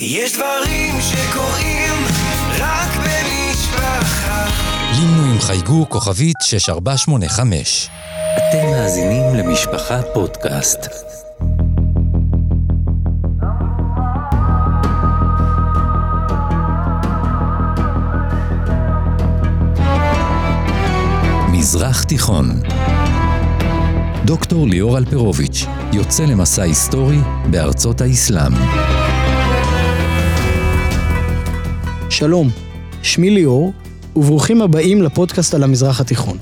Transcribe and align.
יש 0.00 0.32
דברים 0.32 0.94
שקורים 1.00 1.92
רק 2.58 2.88
במשפחה. 2.96 4.46
לימנו 4.98 5.32
עם 5.32 5.40
חייגו 5.40 5.88
כוכבית 5.88 6.36
6485. 6.42 7.90
אתם 8.36 8.70
מאזינים 8.70 9.34
למשפחה 9.34 10.02
פודקאסט. 10.14 10.88
מזרח 21.52 22.02
תיכון 22.02 22.60
דוקטור 24.24 24.66
ליאור 24.66 24.98
אלפרוביץ' 24.98 25.66
יוצא 25.92 26.24
למסע 26.24 26.62
היסטורי 26.62 27.18
בארצות 27.50 28.00
האסלאם. 28.00 28.52
שלום, 32.18 32.50
שמי 33.02 33.30
ליאור, 33.30 33.72
וברוכים 34.16 34.62
הבאים 34.62 35.02
לפודקאסט 35.02 35.54
על 35.54 35.62
המזרח 35.62 36.00
התיכון. 36.00 36.38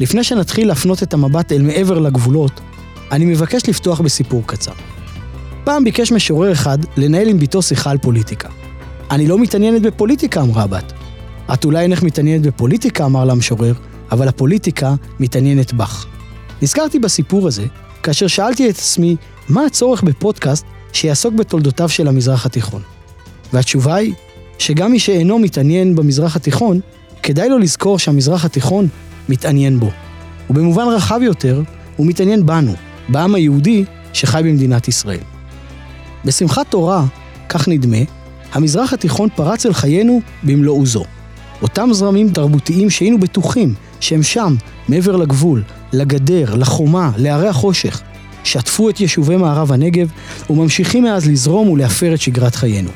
לפני 0.00 0.24
שנתחיל 0.24 0.68
להפנות 0.68 1.02
את 1.02 1.14
המבט 1.14 1.52
אל 1.52 1.62
מעבר 1.62 1.98
לגבולות, 1.98 2.60
אני 3.12 3.24
מבקש 3.24 3.68
לפתוח 3.68 4.00
בסיפור 4.00 4.42
קצר. 4.46 4.72
פעם 5.64 5.84
ביקש 5.84 6.12
משורר 6.12 6.52
אחד 6.52 6.78
לנהל 6.96 7.28
עם 7.28 7.38
בתו 7.38 7.62
שיחה 7.62 7.90
על 7.90 7.98
פוליטיקה. 7.98 8.48
אני 9.10 9.26
לא 9.26 9.38
מתעניינת 9.38 9.82
בפוליטיקה, 9.82 10.40
אמרה 10.40 10.62
הבת. 10.62 10.92
את 11.54 11.64
אולי 11.64 11.82
אינך 11.82 12.02
מתעניינת 12.02 12.42
בפוליטיקה, 12.42 13.04
אמר 13.04 13.24
לה 13.24 13.32
המשורר, 13.32 13.74
אבל 14.12 14.28
הפוליטיקה 14.28 14.94
מתעניינת 15.20 15.72
בך. 15.72 16.06
נזכרתי 16.62 16.98
בסיפור 16.98 17.46
הזה, 17.46 17.64
כאשר 18.02 18.26
שאלתי 18.26 18.70
את 18.70 18.74
עצמי, 18.74 19.16
מה 19.48 19.66
הצורך 19.66 20.02
בפודקאסט 20.02 20.66
שיעסוק 20.92 21.34
בתולדותיו 21.34 21.88
של 21.88 22.08
המזרח 22.08 22.46
התיכון? 22.46 22.82
והתשובה 23.52 23.94
היא, 23.94 24.14
שגם 24.58 24.92
מי 24.92 24.98
שאינו 24.98 25.38
מתעניין 25.38 25.94
במזרח 25.94 26.36
התיכון, 26.36 26.80
כדאי 27.22 27.48
לו 27.48 27.58
לזכור 27.58 27.98
שהמזרח 27.98 28.44
התיכון 28.44 28.88
מתעניין 29.28 29.80
בו. 29.80 29.90
ובמובן 30.50 30.84
רחב 30.84 31.20
יותר, 31.22 31.62
הוא 31.96 32.06
מתעניין 32.06 32.46
בנו, 32.46 32.74
בעם 33.08 33.34
היהודי 33.34 33.84
שחי 34.12 34.40
במדינת 34.44 34.88
ישראל. 34.88 35.20
בשמחת 36.24 36.66
תורה, 36.70 37.04
כך 37.48 37.68
נדמה, 37.68 37.96
המזרח 38.52 38.92
התיכון 38.92 39.28
פרץ 39.36 39.66
אל 39.66 39.72
חיינו 39.72 40.20
במלוא 40.42 40.78
עוזו. 40.78 41.04
אותם 41.62 41.88
זרמים 41.92 42.30
תרבותיים 42.30 42.90
שהיינו 42.90 43.20
בטוחים 43.20 43.74
שהם 44.00 44.22
שם, 44.22 44.54
מעבר 44.88 45.16
לגבול, 45.16 45.62
לגדר, 45.92 46.54
לחומה, 46.54 47.10
להרי 47.16 47.48
החושך, 47.48 48.02
שטפו 48.44 48.90
את 48.90 49.00
יישובי 49.00 49.36
מערב 49.36 49.72
הנגב 49.72 50.08
וממשיכים 50.50 51.04
מאז 51.04 51.28
לזרום 51.28 51.68
ולהפר 51.68 52.14
את 52.14 52.20
שגרת 52.20 52.54
חיינו. 52.54 52.90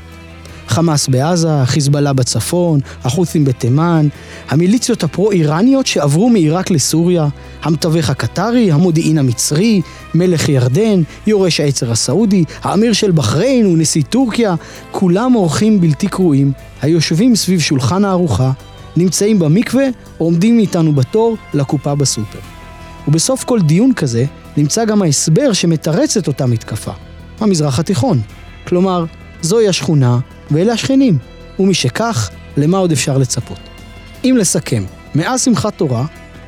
חמאס 0.70 1.08
בעזה, 1.08 1.64
חיזבאללה 1.64 2.12
בצפון, 2.12 2.80
החות'ים 3.04 3.44
בתימן, 3.44 4.08
המיליציות 4.48 5.04
הפרו-איראניות 5.04 5.86
שעברו 5.86 6.30
מעיראק 6.30 6.70
לסוריה, 6.70 7.28
המתווך 7.62 8.10
הקטרי, 8.10 8.72
המודיעין 8.72 9.18
המצרי, 9.18 9.80
מלך 10.14 10.48
ירדן, 10.48 11.02
יורש 11.26 11.60
העצר 11.60 11.92
הסעודי, 11.92 12.44
האמיר 12.62 12.92
של 12.92 13.10
בחריין 13.10 13.66
ונשיא 13.66 14.02
טורקיה, 14.02 14.54
כולם 14.90 15.34
אורחים 15.34 15.80
בלתי 15.80 16.08
קרואים, 16.08 16.52
היושבים 16.82 17.36
סביב 17.36 17.60
שולחן 17.60 18.04
הארוחה, 18.04 18.52
נמצאים 18.96 19.38
במקווה 19.38 19.84
עומדים 20.18 20.58
איתנו 20.58 20.92
בתור 20.92 21.36
לקופה 21.54 21.94
בסופר. 21.94 22.38
ובסוף 23.08 23.44
כל 23.44 23.60
דיון 23.60 23.92
כזה 23.94 24.24
נמצא 24.56 24.84
גם 24.84 25.02
ההסבר 25.02 25.52
שמתרץ 25.52 26.16
את 26.16 26.28
אותה 26.28 26.46
מתקפה, 26.46 26.92
המזרח 27.40 27.78
התיכון. 27.78 28.20
כלומר, 28.66 29.04
זוהי 29.42 29.68
השכונה 29.68 30.18
ואלה 30.50 30.72
השכנים, 30.72 31.18
ומשכך, 31.58 32.30
למה 32.56 32.78
עוד 32.78 32.92
אפשר 32.92 33.18
לצפות? 33.18 33.58
אם 34.24 34.36
לסכם, 34.38 34.84
מאז 35.14 35.44
שמחת 35.44 35.74
תורה, 35.76 36.04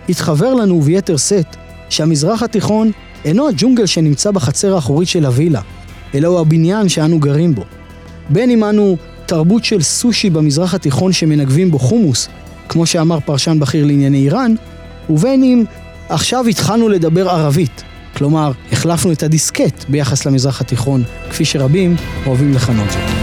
התחבר 0.08 0.54
לנו 0.54 0.80
ביתר 0.80 1.16
שאת 1.16 1.56
שהמזרח 1.88 2.42
התיכון 2.42 2.90
אינו 3.24 3.48
הג'ונגל 3.48 3.86
שנמצא 3.86 4.30
בחצר 4.30 4.74
האחורית 4.74 5.08
של 5.08 5.26
הווילה, 5.26 5.60
אלא 6.14 6.28
הוא 6.28 6.40
הבניין 6.40 6.88
שאנו 6.88 7.18
גרים 7.18 7.54
בו. 7.54 7.64
בין 8.28 8.50
אם 8.50 8.64
אנו 8.64 8.96
תרבות 9.26 9.64
של 9.64 9.82
סושי 9.82 10.30
במזרח 10.30 10.74
התיכון 10.74 11.12
שמנגבים 11.12 11.70
בו 11.70 11.78
חומוס, 11.78 12.28
כמו 12.68 12.86
שאמר 12.86 13.20
פרשן 13.20 13.58
בכיר 13.60 13.86
לענייני 13.86 14.18
איראן, 14.18 14.54
ובין 15.10 15.42
אם 15.42 15.64
עכשיו 16.08 16.46
התחלנו 16.46 16.88
לדבר 16.88 17.28
ערבית, 17.28 17.82
כלומר, 18.16 18.52
החלפנו 18.72 19.12
את 19.12 19.22
הדיסקט 19.22 19.84
ביחס 19.88 20.26
למזרח 20.26 20.60
התיכון, 20.60 21.02
כפי 21.30 21.44
שרבים 21.44 21.96
אוהבים 22.26 22.54
לכנות 22.54 22.90
זאת. 22.90 23.21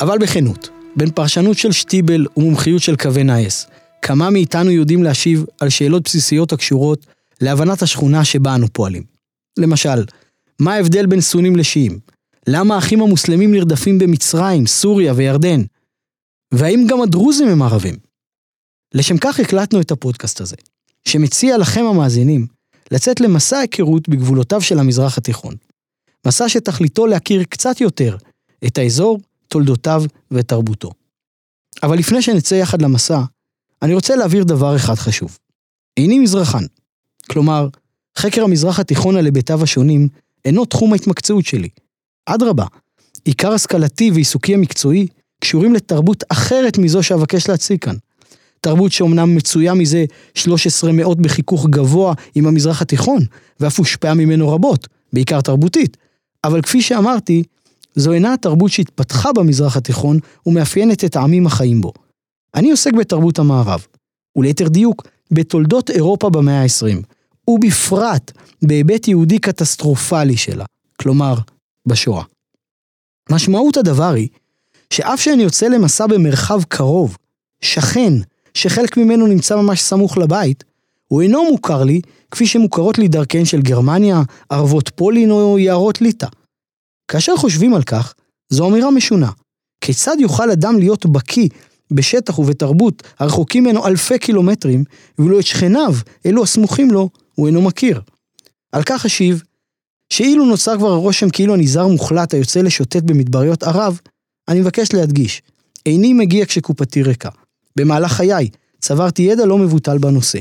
אבל 0.00 0.18
בכנות, 0.18 0.68
בין 0.96 1.10
פרשנות 1.10 1.58
של 1.58 1.72
שטיבל 1.72 2.26
ומומחיות 2.36 2.82
של 2.82 2.96
קווי 2.96 3.24
נייס, 3.24 3.66
כמה 4.02 4.30
מאיתנו 4.30 4.70
יודעים 4.70 5.02
להשיב 5.02 5.44
על 5.60 5.68
שאלות 5.68 6.02
בסיסיות 6.04 6.52
הקשורות 6.52 7.06
להבנת 7.40 7.82
השכונה 7.82 8.24
שבה 8.24 8.54
אנו 8.54 8.66
פועלים. 8.72 9.02
למשל, 9.58 10.04
מה 10.58 10.74
ההבדל 10.74 11.06
בין 11.06 11.20
סונים 11.20 11.56
לשיעים? 11.56 11.98
למה 12.48 12.74
האחים 12.74 13.02
המוסלמים 13.02 13.52
נרדפים 13.52 13.98
במצרים, 13.98 14.66
סוריה 14.66 15.12
וירדן? 15.16 15.62
והאם 16.54 16.86
גם 16.88 17.02
הדרוזים 17.02 17.48
הם 17.48 17.62
ערבים? 17.62 17.96
לשם 18.94 19.18
כך 19.18 19.40
הקלטנו 19.40 19.80
את 19.80 19.90
הפודקאסט 19.90 20.40
הזה, 20.40 20.56
שמציע 21.08 21.58
לכם 21.58 21.84
המאזינים 21.84 22.46
לצאת 22.90 23.20
למסע 23.20 23.58
היכרות 23.58 24.08
בגבולותיו 24.08 24.60
של 24.60 24.78
המזרח 24.78 25.18
התיכון. 25.18 25.54
מסע 26.26 26.48
שתכליתו 26.48 27.06
להכיר 27.06 27.44
קצת 27.44 27.80
יותר 27.80 28.16
את 28.66 28.78
האזור, 28.78 29.20
תולדותיו 29.50 30.02
ותרבותו. 30.30 30.90
אבל 31.82 31.98
לפני 31.98 32.22
שנצא 32.22 32.54
יחד 32.54 32.82
למסע, 32.82 33.20
אני 33.82 33.94
רוצה 33.94 34.16
להבהיר 34.16 34.44
דבר 34.44 34.76
אחד 34.76 34.94
חשוב. 34.94 35.38
איני 35.96 36.18
מזרחן. 36.18 36.64
כלומר, 37.30 37.68
חקר 38.18 38.44
המזרח 38.44 38.80
התיכון 38.80 39.16
על 39.16 39.24
היבטיו 39.24 39.62
השונים 39.62 40.08
אינו 40.44 40.64
תחום 40.64 40.92
ההתמקצעות 40.92 41.46
שלי. 41.46 41.68
אדרבה, 42.26 42.64
עיקר 43.24 43.52
השכלתי 43.52 44.10
ועיסוקי 44.10 44.54
המקצועי 44.54 45.06
קשורים 45.40 45.74
לתרבות 45.74 46.24
אחרת 46.28 46.78
מזו 46.78 47.02
שאבקש 47.02 47.48
להציג 47.48 47.78
כאן. 47.78 47.96
תרבות 48.60 48.92
שאומנם 48.92 49.34
מצויה 49.34 49.74
מזה 49.74 50.04
13 50.34 50.92
מאות 50.92 51.20
בחיכוך 51.20 51.66
גבוה 51.70 52.14
עם 52.34 52.46
המזרח 52.46 52.82
התיכון, 52.82 53.22
ואף 53.60 53.78
הושפעה 53.78 54.14
ממנו 54.14 54.48
רבות, 54.48 54.88
בעיקר 55.12 55.40
תרבותית. 55.40 55.96
אבל 56.44 56.62
כפי 56.62 56.82
שאמרתי, 56.82 57.42
זו 57.94 58.12
אינה 58.12 58.34
התרבות 58.34 58.70
שהתפתחה 58.70 59.32
במזרח 59.32 59.76
התיכון 59.76 60.18
ומאפיינת 60.46 61.04
את 61.04 61.16
העמים 61.16 61.46
החיים 61.46 61.80
בו. 61.80 61.92
אני 62.54 62.70
עוסק 62.70 62.92
בתרבות 62.92 63.38
המערב, 63.38 63.86
וליתר 64.36 64.68
דיוק, 64.68 65.06
בתולדות 65.30 65.90
אירופה 65.90 66.30
במאה 66.30 66.62
ה-20, 66.62 67.04
ובפרט 67.50 68.32
בהיבט 68.62 69.08
יהודי 69.08 69.38
קטסטרופלי 69.38 70.36
שלה, 70.36 70.64
כלומר, 71.00 71.34
בשואה. 71.86 72.22
משמעות 73.30 73.76
הדבר 73.76 74.12
היא 74.12 74.28
שאף 74.92 75.20
שאני 75.20 75.42
יוצא 75.42 75.68
למסע 75.68 76.06
במרחב 76.06 76.62
קרוב, 76.64 77.16
שכן, 77.60 78.12
שחלק 78.54 78.96
ממנו 78.96 79.26
נמצא 79.26 79.56
ממש 79.56 79.82
סמוך 79.82 80.18
לבית, 80.18 80.64
הוא 81.08 81.22
אינו 81.22 81.44
מוכר 81.44 81.84
לי 81.84 82.00
כפי 82.30 82.46
שמוכרות 82.46 82.98
לי 82.98 83.08
דרכיהן 83.08 83.44
של 83.44 83.62
גרמניה, 83.62 84.22
ערבות 84.48 84.88
פולין 84.88 85.30
או 85.30 85.58
יערות 85.58 86.00
ליטא. 86.00 86.26
כאשר 87.10 87.36
חושבים 87.36 87.74
על 87.74 87.82
כך, 87.82 88.14
זו 88.48 88.68
אמירה 88.68 88.90
משונה. 88.90 89.30
כיצד 89.80 90.16
יוכל 90.18 90.50
אדם 90.50 90.78
להיות 90.78 91.06
בקיא 91.06 91.48
בשטח 91.90 92.38
ובתרבות 92.38 93.02
הרחוקים 93.18 93.64
ממנו 93.64 93.86
אלפי 93.86 94.18
קילומטרים, 94.18 94.84
ואילו 95.18 95.40
את 95.40 95.46
שכניו, 95.46 95.94
אלו 96.26 96.42
הסמוכים 96.42 96.90
לו, 96.90 97.08
הוא 97.34 97.46
אינו 97.46 97.62
מכיר? 97.62 98.00
על 98.72 98.82
כך 98.82 99.04
אשיב, 99.06 99.42
שאילו 100.12 100.44
נוצר 100.44 100.76
כבר 100.78 100.92
הרושם 100.92 101.30
כאילו 101.30 101.54
אני 101.54 101.66
זר 101.66 101.86
מוחלט 101.86 102.34
היוצא 102.34 102.60
לשוטט 102.60 103.02
במדבריות 103.02 103.62
ערב, 103.62 104.00
אני 104.48 104.60
מבקש 104.60 104.92
להדגיש, 104.92 105.42
איני 105.86 106.12
מגיע 106.12 106.46
כשקופתי 106.46 107.02
ריקה. 107.02 107.28
במהלך 107.76 108.12
חיי 108.12 108.48
צברתי 108.80 109.22
ידע 109.22 109.46
לא 109.46 109.58
מבוטל 109.58 109.98
בנושא. 109.98 110.38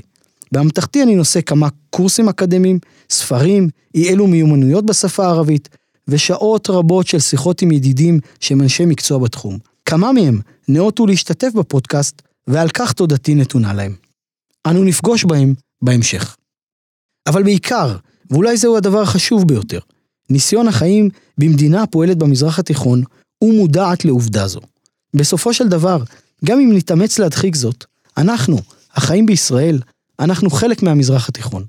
באמתחתי 0.52 1.04
אני 1.04 1.16
נושא 1.16 1.42
כמה 1.42 1.68
קורסים 1.90 2.30
אקדמיים, 2.30 2.80
ספרים, 3.10 3.70
אי 3.96 4.10
אלו 4.10 4.28
מיומנויות 4.28 4.86
בשפה 4.86 5.26
הערבית, 5.26 5.70
ושעות 6.10 6.70
רבות 6.70 7.08
של 7.08 7.20
שיחות 7.20 7.62
עם 7.62 7.72
ידידים 7.72 8.20
שהם 8.40 8.62
אנשי 8.62 8.86
מקצוע 8.86 9.18
בתחום. 9.18 9.58
כמה 9.86 10.12
מהם 10.12 10.40
נאותו 10.68 11.06
להשתתף 11.08 11.50
בפודקאסט, 11.56 12.22
ועל 12.48 12.70
כך 12.70 12.94
תודתי 12.94 13.36
נתונה 13.36 13.74
להם. 13.74 13.96
אנו 14.68 14.84
נפגוש 14.84 15.26
בהם 15.26 15.54
בהמשך. 15.82 16.38
אבל 17.28 17.44
בעיקר, 17.44 17.98
ואולי 18.30 18.58
זהו 18.58 18.78
הדבר 18.78 19.02
החשוב 19.02 19.48
ביותר, 19.48 19.80
ניסיון 20.30 20.68
החיים 20.68 21.10
במדינה 21.38 21.84
הפועלת 21.84 22.18
במזרח 22.18 22.60
התיכון 22.60 23.04
ומודעת 23.44 24.06
לעובדה 24.06 24.48
זו. 24.48 24.60
בסופו 25.14 25.54
של 25.54 25.68
דבר, 25.68 26.04
גם 26.46 26.60
אם 26.60 26.70
נתאמץ 26.74 27.20
להדחיק 27.20 27.56
זאת, 27.56 27.86
אנחנו, 28.18 28.58
החיים 28.94 29.26
בישראל, 29.26 29.80
אנחנו 30.20 30.50
חלק 30.50 30.84
מהמזרח 30.84 31.30
התיכון. 31.30 31.64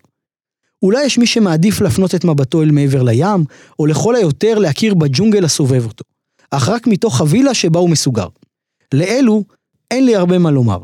אולי 0.82 1.05
יש 1.05 1.19
מי 1.19 1.27
שמעדיף 1.27 1.81
להפנות 1.81 2.15
את 2.15 2.25
מבטו 2.25 2.62
אל 2.62 2.71
מעבר 2.71 3.03
לים, 3.03 3.44
או 3.79 3.87
לכל 3.87 4.17
היותר 4.17 4.59
להכיר 4.59 4.94
בג'ונגל 4.94 5.44
הסובב 5.44 5.85
אותו, 5.85 6.05
אך 6.50 6.69
רק 6.69 6.87
מתוך 6.87 7.21
הווילה 7.21 7.55
שבה 7.55 7.81
הוא 7.81 7.91
מסוגר. 7.91 8.27
לאלו 8.94 9.44
אין 9.91 10.06
לי 10.06 10.17
הרבה 10.17 10.38
מה 10.38 10.50
לומר. 10.50 10.79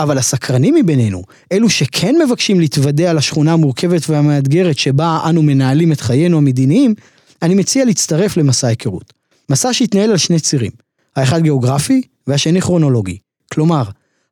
אבל 0.00 0.18
הסקרנים 0.18 0.74
מבינינו, 0.74 1.22
אלו 1.52 1.70
שכן 1.70 2.14
מבקשים 2.26 2.60
להתוודע 2.60 3.10
על 3.10 3.18
השכונה 3.18 3.52
המורכבת 3.52 4.10
והמאתגרת 4.10 4.78
שבה 4.78 5.20
אנו 5.28 5.42
מנהלים 5.42 5.92
את 5.92 6.00
חיינו 6.00 6.38
המדיניים, 6.38 6.94
אני 7.42 7.54
מציע 7.54 7.84
להצטרף 7.84 8.36
למסע 8.36 8.66
היכרות. 8.66 9.12
מסע 9.48 9.72
שהתנהל 9.72 10.10
על 10.10 10.16
שני 10.16 10.40
צירים, 10.40 10.70
האחד 11.16 11.42
גיאוגרפי 11.42 12.02
והשני 12.26 12.60
כרונולוגי. 12.60 13.18
כלומר, 13.52 13.82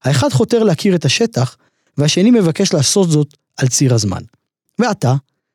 האחד 0.04 0.28
חותר 0.28 0.62
להכיר 0.62 0.94
את 0.94 1.04
השטח, 1.04 1.56
והשני 1.98 2.30
מבקש 2.30 2.72
לעשות 2.72 3.10
זאת 3.10 3.34
על 3.56 3.68
ציר 3.68 3.94
הזמן. 3.94 4.22
ועתה, 4.80 5.14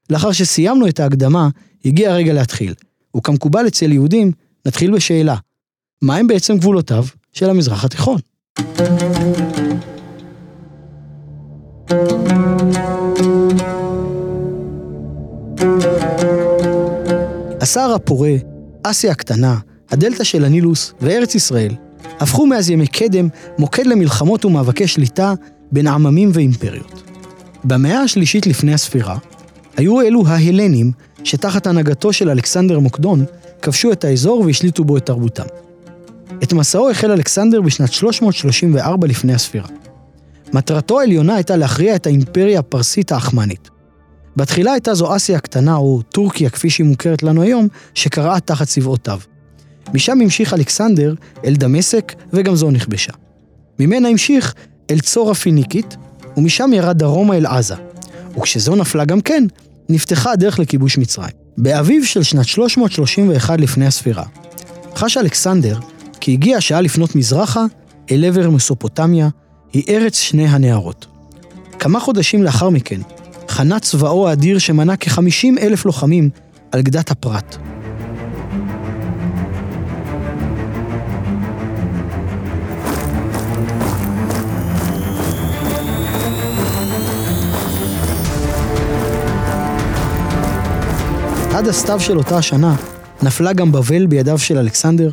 לאחר 0.10 0.32
שסיימנו 0.32 0.88
את 0.88 1.00
ההקדמה, 1.00 1.50
הגיע 1.86 2.12
הרגע 2.12 2.34
להתחיל. 2.34 2.74
וכמקובל 3.18 3.68
אצל 3.68 3.92
יהודים, 3.92 4.32
נתחיל 4.66 4.92
בשאלה, 4.92 5.36
מהם 6.02 6.28
בעצם 6.28 6.58
גבולותיו 6.58 7.06
של 7.34 7.50
המזרח 7.50 7.86
התיכון? 7.86 8.20
הסהר 17.62 17.94
הפורה, 17.94 18.34
אסיה 18.84 19.12
הקטנה, 19.12 19.58
הדלתא 19.90 20.24
של 20.24 20.46
הנילוס 20.46 20.94
וארץ 21.02 21.36
ישראל 21.36 21.76
הפכו 22.20 22.46
מאז 22.46 22.70
ימי 22.70 22.88
קדם 22.88 23.28
מוקד 23.60 23.88
למלחמות 23.88 24.46
ומאבקי 24.46 24.88
שליטה 24.88 25.34
בין 25.72 25.88
עממים 25.88 26.30
ואימפריות. 26.34 27.15
במאה 27.68 28.00
השלישית 28.00 28.48
לפני 28.48 28.74
הספירה, 28.74 29.18
היו 29.78 30.02
אלו 30.02 30.28
ההלנים 30.28 30.92
שתחת 31.24 31.68
הנהגתו 31.68 32.14
של 32.14 32.30
אלכסנדר 32.30 32.80
מוקדון 32.80 33.26
כבשו 33.62 33.92
את 33.92 34.04
האזור 34.04 34.42
והשליטו 34.42 34.84
בו 34.84 34.98
את 34.98 35.06
תרבותם. 35.06 35.46
את 36.44 36.54
מסעו 36.54 36.90
החל 36.90 37.12
אלכסנדר 37.12 37.62
בשנת 37.62 37.94
334 37.94 39.08
לפני 39.08 39.34
הספירה. 39.34 39.68
מטרתו 40.54 41.00
העליונה 41.00 41.36
הייתה 41.36 41.56
להכריע 41.56 41.96
את 41.96 42.08
האימפריה 42.08 42.60
הפרסית 42.60 43.12
האחמנית. 43.12 43.70
בתחילה 44.36 44.72
הייתה 44.72 44.94
זו 44.94 45.16
אסיה 45.16 45.38
הקטנה, 45.38 45.76
או 45.76 46.02
טורקיה 46.02 46.50
כפי 46.50 46.70
שהיא 46.70 46.88
מוכרת 46.88 47.24
לנו 47.24 47.42
היום, 47.42 47.68
שקרעה 47.94 48.40
תחת 48.40 48.68
צבאותיו. 48.68 49.20
משם 49.94 50.22
המשיך 50.22 50.54
אלכסנדר 50.54 51.14
אל 51.46 51.56
דמשק, 51.56 52.14
וגם 52.34 52.56
זו 52.56 52.72
נכבשה. 52.72 53.14
ממנה 53.80 54.10
המשיך 54.10 54.54
אל 54.92 55.00
צור 55.00 55.32
הפיניקית, 55.32 55.98
ומשם 56.38 56.74
ירד 56.74 56.98
דרומה 56.98 57.38
אל 57.38 57.46
עזה. 57.46 57.76
וכשזו 58.38 58.76
נפלה 58.76 59.06
גם 59.06 59.22
כן, 59.22 59.44
נפתחה 59.90 60.32
הדרך 60.32 60.60
לכיבוש 60.60 60.98
מצרים. 60.98 61.46
באביב 61.58 62.04
של 62.06 62.24
שנת 62.24 62.46
331 62.46 63.60
לפני 63.60 63.86
הספירה, 63.86 64.24
חש 64.96 65.18
אלכסנדר 65.18 65.80
כי 66.20 66.32
הגיעה 66.32 66.58
השעה 66.58 66.82
לפנות 66.82 67.16
מזרחה 67.16 67.66
אל 68.12 68.26
עבר 68.26 68.50
מסופוטמיה, 68.50 69.30
היא 69.74 69.84
ארץ 69.90 70.20
שני 70.20 70.48
הנהרות. 70.48 71.06
כמה 71.80 72.00
חודשים 72.00 72.44
לאחר 72.44 72.70
מכן, 72.70 73.02
חנה 73.50 73.80
צבאו 73.80 74.30
האדיר 74.30 74.60
שמנה 74.60 74.98
כ-50 74.98 75.62
אלף 75.62 75.86
לוחמים 75.86 76.30
על 76.72 76.82
גדת 76.82 77.12
הפרת. 77.12 77.58
עד 91.66 91.70
הסתיו 91.70 92.00
של 92.00 92.18
אותה 92.18 92.38
השנה, 92.38 92.76
נפלה 93.24 93.54
גם 93.54 93.72
בבל 93.72 94.06
בידיו 94.06 94.38
של 94.40 94.58
אלכסנדר, 94.58 95.10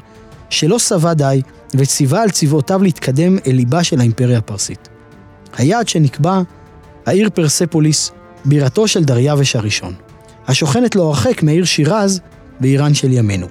שלא 0.50 0.78
שבע 0.78 1.14
די 1.14 1.42
וציווה 1.74 2.22
על 2.22 2.30
צבאותיו 2.30 2.82
להתקדם 2.82 3.38
אל 3.46 3.52
ליבה 3.52 3.84
של 3.84 4.00
האימפריה 4.00 4.38
הפרסית. 4.38 4.88
היעד 5.56 5.88
שנקבע, 5.88 6.42
העיר 7.06 7.30
פרספוליס, 7.34 8.10
בירתו 8.44 8.88
של 8.88 9.04
דריווש 9.04 9.56
הראשון, 9.56 9.94
השוכנת 10.48 10.96
לא 10.96 11.02
הרחק 11.02 11.42
מהעיר 11.42 11.64
שירז 11.64 12.20
באיראן 12.60 12.94
של 12.94 13.12
ימינו. 13.12 13.46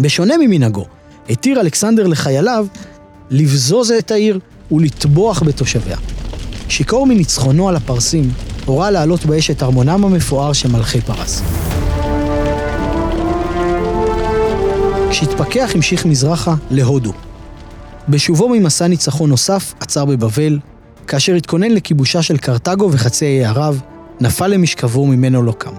בשונה 0.00 0.34
ממנהגו, 0.40 0.86
התיר 1.30 1.60
אלכסנדר 1.60 2.06
לחייליו 2.06 2.66
לבזוז 3.30 3.90
את 3.90 4.10
העיר 4.10 4.38
ולטבוח 4.72 5.42
בתושביה. 5.42 5.96
שיכור 6.68 7.06
מניצחונו 7.06 7.68
על 7.68 7.76
הפרסים, 7.76 8.30
הורה 8.64 8.90
להעלות 8.90 9.26
באש 9.26 9.50
את 9.50 9.62
ארמונם 9.62 10.04
המפואר 10.04 10.52
של 10.52 10.72
מלכי 10.72 11.00
פרס. 11.00 11.42
כשהתפכח 15.10 15.70
המשיך 15.74 16.06
מזרחה 16.06 16.54
להודו. 16.70 17.12
בשובו 18.08 18.48
ממסע 18.48 18.86
ניצחון 18.86 19.30
נוסף 19.30 19.74
עצר 19.80 20.04
בבבל, 20.04 20.58
כאשר 21.06 21.34
התכונן 21.34 21.70
לכיבושה 21.70 22.22
של 22.22 22.38
קרתגו 22.38 22.88
וחצי 22.92 23.24
האי 23.24 23.44
ערב, 23.44 23.80
נפל 24.20 24.46
למשכבו 24.46 25.06
ממנו 25.06 25.42
לא 25.42 25.52
קם. 25.52 25.74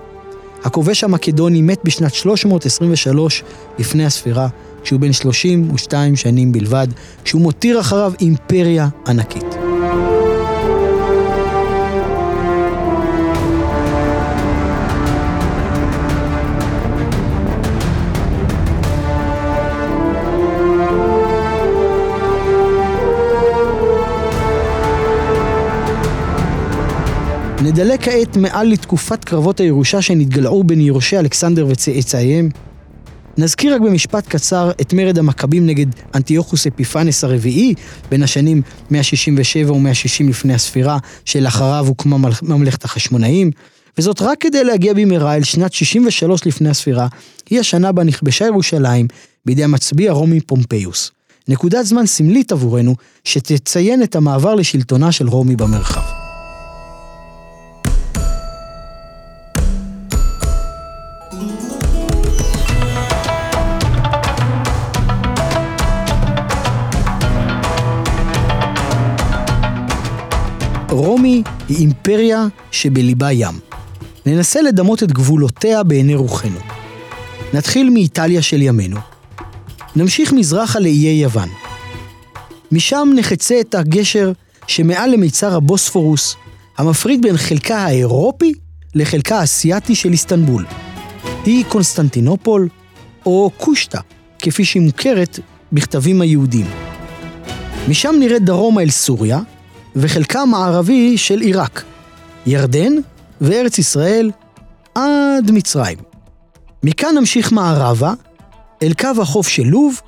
הכובש 0.64 1.04
המקדוני 1.04 1.62
מת 1.62 1.80
בשנת 1.84 2.14
323 2.14 3.44
לפני 3.80 4.06
הספירה, 4.06 4.48
כשהוא 4.84 5.00
בן 5.00 5.14
32 5.14 6.16
שנים 6.16 6.52
בלבד, 6.52 6.88
כשהוא 7.24 7.42
מותיר 7.42 7.80
אחריו 7.80 8.14
אימפריה 8.22 8.88
ענקית. 9.08 9.61
נדלק 27.72 28.04
כעת 28.04 28.38
מעל 28.38 28.68
לתקופת 28.68 29.24
קרבות 29.26 29.60
הירושה 29.60 30.02
שנתגלעו 30.02 30.64
בין 30.64 30.82
יורשי 30.82 31.18
אלכסנדר 31.18 31.68
וצאצאיהם. 31.70 32.50
נזכיר 33.38 33.76
רק 33.76 33.82
במשפט 33.82 34.28
קצר 34.28 34.72
את 34.82 34.94
מרד 34.94 35.18
המכבים 35.18 35.66
נגד 35.66 35.86
אנטיוכוס 36.16 36.68
אפיפנס 36.68 37.24
הרביעי 37.24 37.74
בין 38.10 38.24
השנים 38.24 38.62
167 38.92 39.74
ו-160 39.74 40.30
לפני 40.30 40.54
הספירה, 40.54 40.98
שלאחריו 41.26 41.86
הוקמה 41.88 42.30
ממלכת 42.42 42.84
החשמונאים, 42.84 43.52
וזאת 43.98 44.22
רק 44.22 44.38
כדי 44.40 44.64
להגיע 44.64 44.94
במהרה 44.94 45.36
אל 45.36 45.44
שנת 45.44 45.74
63 45.74 46.46
לפני 46.46 46.70
הספירה, 46.70 47.08
היא 47.50 47.60
השנה 47.60 47.92
בה 47.92 48.04
נכבשה 48.04 48.46
ירושלים 48.46 49.08
בידי 49.46 49.64
המצביא 49.64 50.10
הרומי 50.10 50.40
פומפיוס. 50.40 51.12
נקודת 51.48 51.86
זמן 51.86 52.06
סמלית 52.06 52.52
עבורנו, 52.52 52.96
שתציין 53.24 54.04
את 54.04 54.16
המעבר 54.16 54.56
לשלטונה 54.56 55.12
של 55.12 55.28
רומי 55.28 55.56
במרחב. 55.56 56.21
רומי 71.22 71.44
היא 71.70 71.78
אימפריה 71.78 72.48
שבליבה 72.72 73.32
ים. 73.32 73.60
ננסה 74.26 74.62
לדמות 74.62 75.04
את 75.04 75.12
גבולותיה 75.12 75.84
בעיני 75.84 76.16
רוחנו. 76.16 76.60
נתחיל 77.54 77.90
מאיטליה 77.90 78.42
של 78.42 78.62
ימינו. 78.62 78.98
נמשיך 79.96 80.34
מזרחה 80.34 80.80
לאיי 80.80 81.22
יוון. 81.24 81.50
משם 82.72 83.10
נחצה 83.16 83.60
את 83.60 83.76
הגשר 83.76 84.32
שמעל 84.68 85.10
למיצר 85.10 85.56
הבוספורוס, 85.56 86.36
המפריד 86.78 87.22
בין 87.22 87.38
חלקה 87.38 87.78
האירופי 87.78 88.54
לחלקה 88.96 89.40
האסייתי 89.40 89.96
של 89.96 90.12
איסטנבול. 90.12 90.66
היא 91.46 91.66
קונסטנטינופול, 91.66 92.68
או 93.26 93.52
קושטא, 93.58 94.00
כפי 94.40 94.66
שהיא 94.66 94.82
מוכרת 94.82 95.40
בכתבים 95.72 96.22
היהודים. 96.22 96.66
משם 97.88 98.16
נרד 98.20 98.46
דרומה 98.46 98.82
אל 98.82 98.90
סוריה, 98.90 99.40
וחלקה 99.96 100.46
מערבי 100.46 101.18
של 101.18 101.40
עיראק, 101.40 101.84
ירדן 102.46 102.94
וארץ 103.42 103.78
ישראל 103.78 104.32
עד 104.96 105.52
מצרים. 105.52 105.98
מכאן 106.84 107.16
נמשיך 107.18 107.52
מערבה 107.52 108.14
אל 108.84 108.94
קו 108.94 109.22
החוף 109.22 109.48
של 109.48 109.64
לוב, 109.64 110.02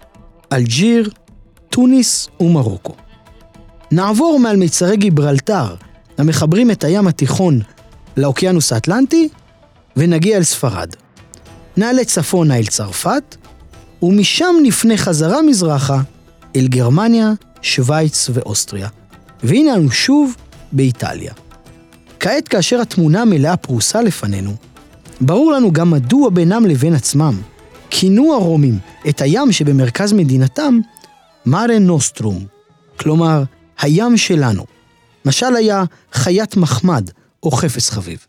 אלג'יר, 0.54 1.10
טוניס 1.70 2.28
ומרוקו. 2.40 2.94
נעבור 3.92 4.40
מעל 4.40 4.58
מיצרי 4.58 4.98
גיברלטר 4.98 5.76
המחברים 6.18 6.72
את 6.72 6.84
הים 6.84 7.08
התיכון 7.08 7.60
לאוקיינוס 8.18 8.74
האטלנטי 8.74 9.30
ונגיע 9.98 10.38
אל 10.38 10.44
ספרד. 10.44 10.96
נעלה 11.78 12.06
צפונה 12.06 12.58
אל 12.58 12.66
צרפת 12.66 13.36
ומשם 14.02 14.56
נפנה 14.64 14.98
חזרה 14.98 15.42
מזרחה 15.42 16.02
אל 16.56 16.68
גרמניה, 16.68 17.32
שווייץ 17.62 18.30
ואוסטריה. 18.34 18.88
והנה 19.44 19.76
אנו 19.76 19.92
שוב 19.92 20.36
באיטליה. 20.72 21.34
כעת 22.20 22.48
כאשר 22.48 22.82
התמונה 22.82 23.22
המלאה 23.22 23.58
פרוסה 23.58 24.02
לפנינו, 24.02 24.56
ברור 25.22 25.52
לנו 25.52 25.72
גם 25.72 25.92
מדוע 25.92 26.30
בינם 26.30 26.66
לבין 26.66 26.94
עצמם 26.94 27.42
כינו 27.90 28.34
הרומים 28.34 28.80
את 29.10 29.22
הים 29.22 29.52
שבמרכז 29.52 30.14
מדינתם 30.14 30.80
מארה 31.46 31.80
נוסטרום, 31.80 32.46
כלומר, 33.00 33.44
הים 33.80 34.18
שלנו. 34.18 34.66
משל 35.26 35.56
היה 35.56 35.84
חיית 36.14 36.58
מחמד 36.58 37.10
או 37.44 37.52
חפץ 37.52 37.90
חביב. 37.90 38.26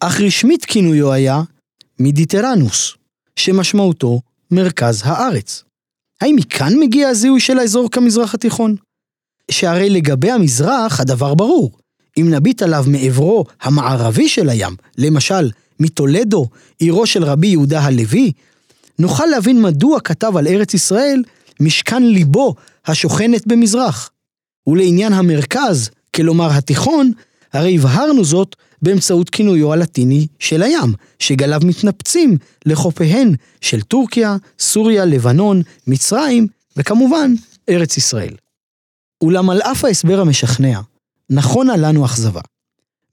אך 0.00 0.20
רשמית 0.20 0.64
כינויו 0.64 1.12
היה 1.12 1.42
מידיטרנוס, 1.98 2.94
שמשמעותו 3.36 4.20
מרכז 4.50 5.02
הארץ. 5.04 5.64
האם 6.20 6.36
מכאן 6.36 6.72
מגיע 6.80 7.08
הזיהוי 7.08 7.40
של 7.40 7.58
האזור 7.58 7.90
כמזרח 7.90 8.34
התיכון? 8.34 8.76
שהרי 9.50 9.90
לגבי 9.90 10.30
המזרח 10.30 11.00
הדבר 11.00 11.34
ברור. 11.34 11.70
אם 12.18 12.30
נביט 12.30 12.62
עליו 12.62 12.84
מעברו 12.88 13.44
המערבי 13.62 14.28
של 14.28 14.48
הים, 14.48 14.76
למשל 14.98 15.50
מטולדו, 15.80 16.46
עירו 16.78 17.06
של 17.06 17.24
רבי 17.24 17.46
יהודה 17.46 17.80
הלוי, 17.80 18.32
נוכל 18.98 19.26
להבין 19.26 19.62
מדוע 19.62 20.00
כתב 20.00 20.36
על 20.36 20.46
ארץ 20.46 20.74
ישראל 20.74 21.22
משכן 21.60 22.02
ליבו 22.02 22.54
השוכנת 22.86 23.46
במזרח. 23.46 24.10
ולעניין 24.66 25.12
המרכז, 25.12 25.90
כלומר 26.16 26.50
התיכון, 26.52 27.12
הרי 27.52 27.74
הבהרנו 27.74 28.24
זאת 28.24 28.56
באמצעות 28.82 29.30
כינויו 29.30 29.72
הלטיני 29.72 30.26
של 30.38 30.62
הים, 30.62 30.94
שגליו 31.18 31.60
מתנפצים 31.64 32.38
לחופיהן 32.66 33.34
של 33.60 33.80
טורקיה, 33.80 34.36
סוריה, 34.58 35.04
לבנון, 35.04 35.62
מצרים, 35.86 36.46
וכמובן, 36.76 37.34
ארץ 37.68 37.96
ישראל. 37.96 38.34
אולם 39.20 39.50
על 39.50 39.62
אף 39.62 39.84
ההסבר 39.84 40.20
המשכנע, 40.20 40.80
נכונה 41.30 41.76
לנו 41.76 42.06
אכזבה. 42.06 42.40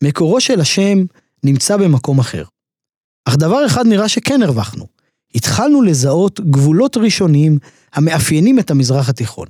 מקורו 0.04 0.42
של 0.42 0.60
השם 0.62 0.98
נמצא 1.44 1.78
במקום 1.78 2.20
אחר. 2.20 2.44
אך 3.26 3.36
דבר 3.36 3.66
אחד 3.66 3.86
נראה 3.88 4.10
שכן 4.10 4.42
הרווחנו. 4.42 4.88
התחלנו 5.36 5.82
לזהות 5.82 6.40
גבולות 6.40 6.98
ראשוניים 6.98 7.60
המאפיינים 7.94 8.60
את 8.60 8.72
המזרח 8.72 9.10
התיכון. 9.10 9.48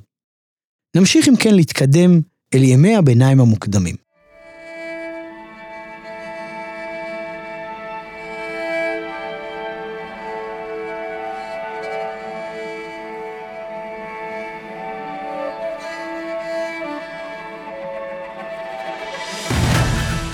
נמשיך 0.95 1.27
אם 1.27 1.35
כן 1.35 1.55
להתקדם 1.55 2.21
אל 2.53 2.63
ימי 2.63 2.95
הביניים 2.95 3.39
המוקדמים. 3.39 3.95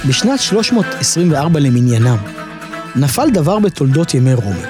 בשנת 0.07 0.39
324 0.39 1.59
למניינם, 1.59 2.17
נפל 2.95 3.29
דבר 3.29 3.59
בתולדות 3.59 4.13
ימי 4.13 4.33
רומי. 4.33 4.63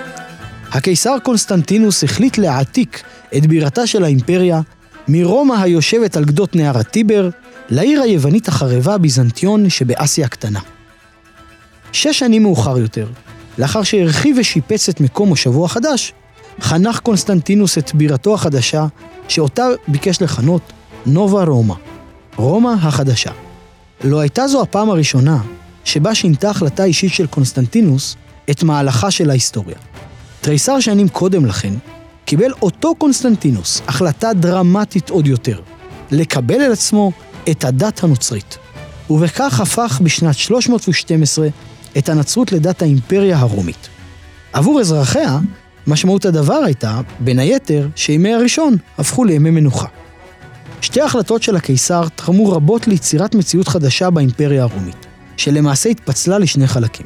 הקיסר 0.71 1.15
קונסטנטינוס 1.23 2.03
החליט 2.03 2.37
להעתיק 2.37 3.03
את 3.37 3.45
בירתה 3.45 3.87
של 3.87 4.03
האימפריה 4.03 4.61
מרומא 5.07 5.53
היושבת 5.53 6.17
על 6.17 6.25
גדות 6.25 6.55
נהר 6.55 6.77
הטיבר 6.77 7.29
לעיר 7.69 8.01
היוונית 8.01 8.47
החרבה 8.47 8.97
ביזנטיון 8.97 9.69
שבאסיה 9.69 10.25
הקטנה. 10.25 10.59
שש 11.91 12.19
שנים 12.19 12.43
מאוחר 12.43 12.77
יותר, 12.77 13.07
לאחר 13.57 13.83
שהרחיב 13.83 14.37
ושיפץ 14.39 14.89
את 14.89 15.01
מקום 15.01 15.29
מושבו 15.29 15.65
החדש, 15.65 16.13
חנך 16.61 16.99
קונסטנטינוס 16.99 17.77
את 17.77 17.95
בירתו 17.95 18.33
החדשה, 18.33 18.85
שאותה 19.27 19.65
ביקש 19.87 20.21
לכנות 20.21 20.73
נובה 21.05 21.43
רומא, 21.43 21.75
רומא 22.35 22.73
החדשה. 22.81 23.31
לא 24.03 24.19
הייתה 24.19 24.47
זו 24.47 24.61
הפעם 24.61 24.89
הראשונה 24.89 25.37
שבה 25.85 26.15
שינתה 26.15 26.49
החלטה 26.49 26.83
אישית 26.83 27.13
של 27.13 27.27
קונסטנטינוס 27.27 28.15
את 28.51 28.63
מהלכה 28.63 29.11
של 29.11 29.29
ההיסטוריה. 29.29 29.75
תריסר 30.41 30.79
שנים 30.79 31.09
קודם 31.09 31.45
לכן, 31.45 31.73
קיבל 32.25 32.51
אותו 32.61 32.95
קונסטנטינוס 32.95 33.81
החלטה 33.87 34.33
דרמטית 34.33 35.09
עוד 35.09 35.27
יותר, 35.27 35.59
לקבל 36.11 36.61
על 36.61 36.71
עצמו 36.71 37.11
את 37.51 37.63
הדת 37.63 38.03
הנוצרית. 38.03 38.57
ובכך 39.09 39.59
הפך 39.59 40.01
בשנת 40.03 40.35
312 40.35 41.47
את 41.97 42.09
הנצרות 42.09 42.51
לדת 42.51 42.81
האימפריה 42.81 43.37
הרומית. 43.37 43.89
עבור 44.53 44.79
אזרחיה, 44.79 45.39
משמעות 45.87 46.25
הדבר 46.25 46.61
הייתה, 46.65 47.01
בין 47.19 47.39
היתר, 47.39 47.87
שימי 47.95 48.33
הראשון 48.33 48.75
הפכו 48.97 49.23
לימי 49.23 49.49
מנוחה. 49.49 49.87
שתי 50.83 51.01
החלטותיו 51.01 51.43
של 51.43 51.55
הקיסר 51.55 52.07
תרמו 52.15 52.51
רבות 52.51 52.87
ליצירת 52.87 53.35
מציאות 53.35 53.67
חדשה 53.67 54.09
באימפריה 54.09 54.63
הרומית, 54.63 55.05
שלמעשה 55.37 55.89
התפצלה 55.89 56.39
לשני 56.39 56.67
חלקים. 56.67 57.05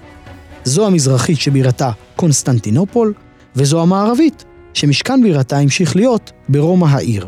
זו 0.63 0.87
המזרחית 0.87 1.39
שבירתה 1.39 1.91
קונסטנטינופול, 2.15 3.13
וזו 3.55 3.81
המערבית, 3.81 4.45
שמשכן 4.73 5.23
בירתה 5.23 5.57
המשיך 5.57 5.95
להיות 5.95 6.31
ברומא 6.49 6.85
העיר. 6.85 7.27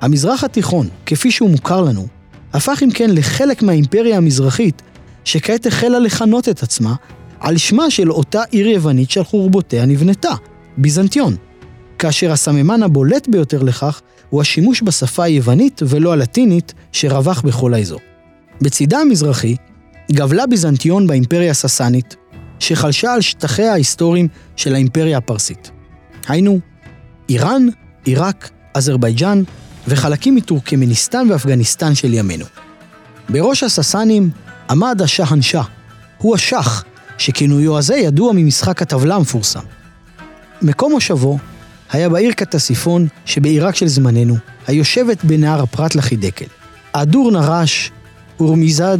המזרח 0.00 0.44
התיכון, 0.44 0.88
כפי 1.06 1.30
שהוא 1.30 1.50
מוכר 1.50 1.80
לנו, 1.80 2.06
הפך 2.52 2.82
אם 2.82 2.90
כן 2.90 3.10
לחלק 3.10 3.62
מהאימפריה 3.62 4.16
המזרחית, 4.16 4.82
שכעת 5.24 5.66
החלה 5.66 5.98
לכנות 5.98 6.48
את 6.48 6.62
עצמה 6.62 6.94
על 7.40 7.56
שמה 7.56 7.90
של 7.90 8.12
אותה 8.12 8.42
עיר 8.50 8.66
יוונית 8.66 9.10
שעל 9.10 9.24
חורבותיה 9.24 9.86
נבנתה, 9.86 10.32
ביזנטיון. 10.76 11.36
כאשר 11.98 12.32
הסממן 12.32 12.82
הבולט 12.82 13.28
ביותר 13.28 13.62
לכך 13.62 14.00
הוא 14.30 14.40
השימוש 14.40 14.82
בשפה 14.82 15.24
היוונית 15.24 15.82
ולא 15.86 16.12
הלטינית 16.12 16.74
שרווח 16.92 17.40
בכל 17.40 17.74
האזור. 17.74 18.00
בצידה 18.60 18.98
המזרחי 18.98 19.56
גבלה 20.12 20.46
ביזנטיון 20.46 21.06
באימפריה 21.06 21.50
הססנית, 21.50 22.16
שחלשה 22.58 23.12
על 23.12 23.20
שטחיה 23.20 23.72
ההיסטוריים 23.72 24.28
של 24.56 24.74
האימפריה 24.74 25.18
הפרסית. 25.18 25.70
היינו, 26.28 26.60
איראן, 27.28 27.66
עיראק, 28.04 28.50
אזרבייג'אן 28.74 29.42
וחלקים 29.88 30.34
מטורקמניסטן 30.34 31.26
ואפגניסטן 31.30 31.94
של 31.94 32.14
ימינו. 32.14 32.44
בראש 33.28 33.62
הססנים 33.62 34.30
עמד 34.70 35.02
השהנשה, 35.02 35.62
הוא 36.18 36.34
השח, 36.34 36.84
שכינויו 37.18 37.78
הזה 37.78 37.96
ידוע 37.96 38.32
ממשחק 38.34 38.82
הטבלה 38.82 39.14
המפורסם. 39.14 39.60
מקום 40.62 40.92
מושבו 40.92 41.38
היה 41.92 42.08
בעיר 42.08 42.32
קטסיפון 42.32 43.06
שבעיראק 43.24 43.74
של 43.74 43.86
זמננו, 43.88 44.36
היושבת 44.66 45.24
בנהר 45.24 45.62
הפרת 45.62 45.94
לחידקל. 45.94 46.44
אדור 46.92 47.30
נרש, 47.30 47.90
אורמיזד, 48.40 48.98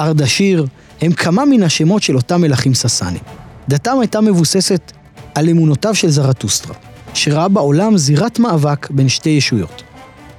ארדשיר, 0.00 0.66
הם 1.00 1.12
כמה 1.12 1.44
מן 1.44 1.62
השמות 1.62 2.02
של 2.02 2.16
אותם 2.16 2.40
מלכים 2.40 2.74
ססנים. 2.74 3.22
דתם 3.68 3.96
הייתה 4.00 4.20
מבוססת 4.20 4.92
על 5.34 5.48
אמונותיו 5.48 5.94
של 5.94 6.10
זרטוסטרה, 6.10 6.74
שראה 7.14 7.48
בעולם 7.48 7.96
זירת 7.96 8.38
מאבק 8.38 8.90
בין 8.90 9.08
שתי 9.08 9.30
ישויות. 9.30 9.82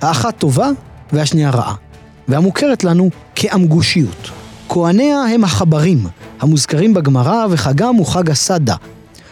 האחת 0.02 0.38
טובה 0.38 0.70
והשנייה 1.14 1.50
רעה, 1.50 1.76
והמוכרת 2.28 2.84
לנו 2.84 3.10
כאמגושיות. 3.36 4.30
כהניה 4.70 5.22
הם 5.22 5.44
החברים, 5.44 6.08
המוזכרים 6.40 6.94
בגמרא, 6.94 7.46
וחגם 7.50 7.96
הוא 7.96 8.06
חג 8.06 8.30
הסדה. 8.30 8.76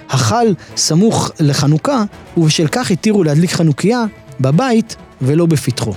החל 0.10 0.54
סמוך 0.76 1.32
לחנוכה, 1.40 2.04
ובשל 2.38 2.68
כך 2.68 2.92
התירו 2.92 3.24
להדליק 3.24 3.52
חנוכיה 3.52 4.06
בבית 4.40 4.96
ולא 5.22 5.46
בפתחו. 5.46 5.94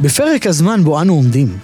בפרק 0.00 0.46
הזמן 0.46 0.84
בו 0.84 1.00
אנו 1.00 1.14
עומדים, 1.14 1.56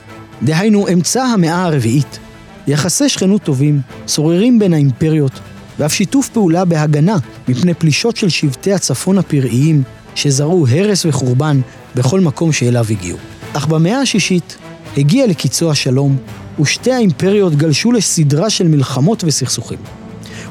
דהיינו 0.42 0.88
אמצע 0.88 1.22
המאה 1.22 1.64
הרביעית, 1.64 2.18
יחסי 2.66 3.08
שכנות 3.08 3.42
טובים 3.42 3.80
שוררים 4.06 4.58
בין 4.58 4.72
האימפריות, 4.72 5.32
ואף 5.78 5.92
שיתוף 5.92 6.28
פעולה 6.28 6.64
בהגנה 6.64 7.16
מפני 7.48 7.74
פלישות 7.74 8.16
של 8.16 8.28
שבטי 8.28 8.72
הצפון 8.72 9.18
הפראיים 9.18 9.82
שזרעו 10.14 10.66
הרס 10.66 11.06
וחורבן 11.06 11.60
בכל 11.94 12.20
מקום 12.20 12.52
שאליו 12.52 12.86
הגיעו. 12.90 13.18
אך 13.52 13.66
במאה 13.66 14.00
השישית 14.00 14.56
הגיע 14.96 15.26
לקיצו 15.26 15.70
השלום, 15.70 16.16
ושתי 16.60 16.92
האימפריות 16.92 17.54
גלשו 17.54 17.92
לסדרה 17.92 18.50
של 18.50 18.68
מלחמות 18.68 19.24
וסכסוכים. 19.26 19.78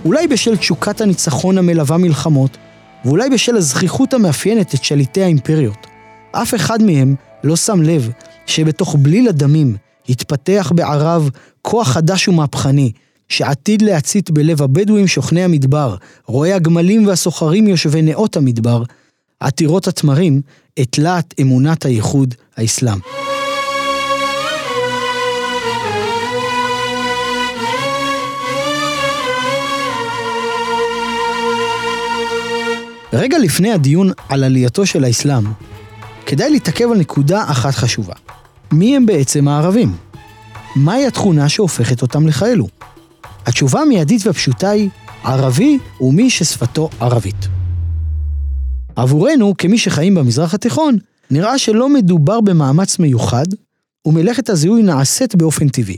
אולי 0.05 0.27
בשל 0.27 0.57
תשוקת 0.57 1.01
הניצחון 1.01 1.57
המלווה 1.57 1.97
מלחמות, 1.97 2.57
ואולי 3.05 3.29
בשל 3.29 3.55
הזכיחות 3.55 4.13
המאפיינת 4.13 4.75
את 4.75 4.83
שליטי 4.83 5.23
האימפריות. 5.23 5.87
אף 6.31 6.55
אחד 6.55 6.83
מהם 6.83 7.15
לא 7.43 7.55
שם 7.55 7.81
לב 7.81 8.09
שבתוך 8.45 8.95
בליל 8.99 9.27
הדמים 9.29 9.75
התפתח 10.09 10.71
בערב 10.75 11.29
כוח 11.61 11.87
חדש 11.87 12.27
ומהפכני, 12.27 12.91
שעתיד 13.29 13.81
להצית 13.81 14.31
בלב 14.31 14.61
הבדואים 14.61 15.07
שוכני 15.07 15.43
המדבר, 15.43 15.95
רואי 16.25 16.53
הגמלים 16.53 17.07
והסוחרים 17.07 17.67
יושבי 17.67 18.01
נאות 18.01 18.37
המדבר, 18.37 18.83
עתירות 19.39 19.87
התמרים, 19.87 20.41
את 20.81 20.97
להט 20.97 21.33
אמונת 21.41 21.85
הייחוד 21.85 22.35
האסלאם. 22.57 23.30
רגע 33.13 33.37
לפני 33.39 33.71
הדיון 33.71 34.11
על 34.29 34.43
עלייתו 34.43 34.85
של 34.85 35.03
האסלאם, 35.03 35.43
כדאי 36.25 36.49
להתעכב 36.49 36.91
על 36.91 36.97
נקודה 36.97 37.43
אחת 37.43 37.75
חשובה. 37.75 38.13
מי 38.71 38.95
הם 38.95 39.05
בעצם 39.05 39.47
הערבים? 39.47 39.95
מהי 40.75 41.07
התכונה 41.07 41.49
שהופכת 41.49 42.01
אותם 42.01 42.27
לכאלו? 42.27 42.67
התשובה 43.45 43.81
המיידית 43.81 44.27
והפשוטה 44.27 44.69
היא, 44.69 44.89
ערבי 45.23 45.77
הוא 45.97 46.13
מי 46.13 46.29
ששפתו 46.29 46.89
ערבית. 46.99 47.47
עבורנו, 48.95 49.53
כמי 49.57 49.77
שחיים 49.77 50.15
במזרח 50.15 50.53
התיכון, 50.53 50.97
נראה 51.31 51.57
שלא 51.57 51.89
מדובר 51.89 52.41
במאמץ 52.41 52.99
מיוחד, 52.99 53.45
ומלאכת 54.05 54.49
הזיהוי 54.49 54.83
נעשית 54.83 55.35
באופן 55.35 55.69
טבעי. 55.69 55.97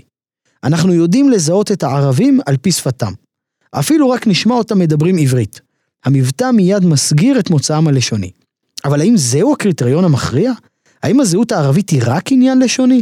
אנחנו 0.63 0.93
יודעים 0.93 1.29
לזהות 1.29 1.71
את 1.71 1.83
הערבים 1.83 2.39
על 2.45 2.57
פי 2.57 2.71
שפתם. 2.71 3.11
אפילו 3.71 4.09
רק 4.09 4.27
נשמע 4.27 4.55
אותם 4.55 4.79
מדברים 4.79 5.17
עברית. 5.17 5.61
המבטא 6.05 6.51
מיד 6.51 6.85
מסגיר 6.85 7.39
את 7.39 7.49
מוצאם 7.49 7.87
הלשוני. 7.87 8.31
אבל 8.85 9.01
האם 9.01 9.17
זהו 9.17 9.53
הקריטריון 9.53 10.03
המכריע? 10.03 10.51
האם 11.03 11.19
הזהות 11.19 11.51
הערבית 11.51 11.89
היא 11.89 12.01
רק 12.05 12.31
עניין 12.31 12.59
לשוני? 12.59 13.01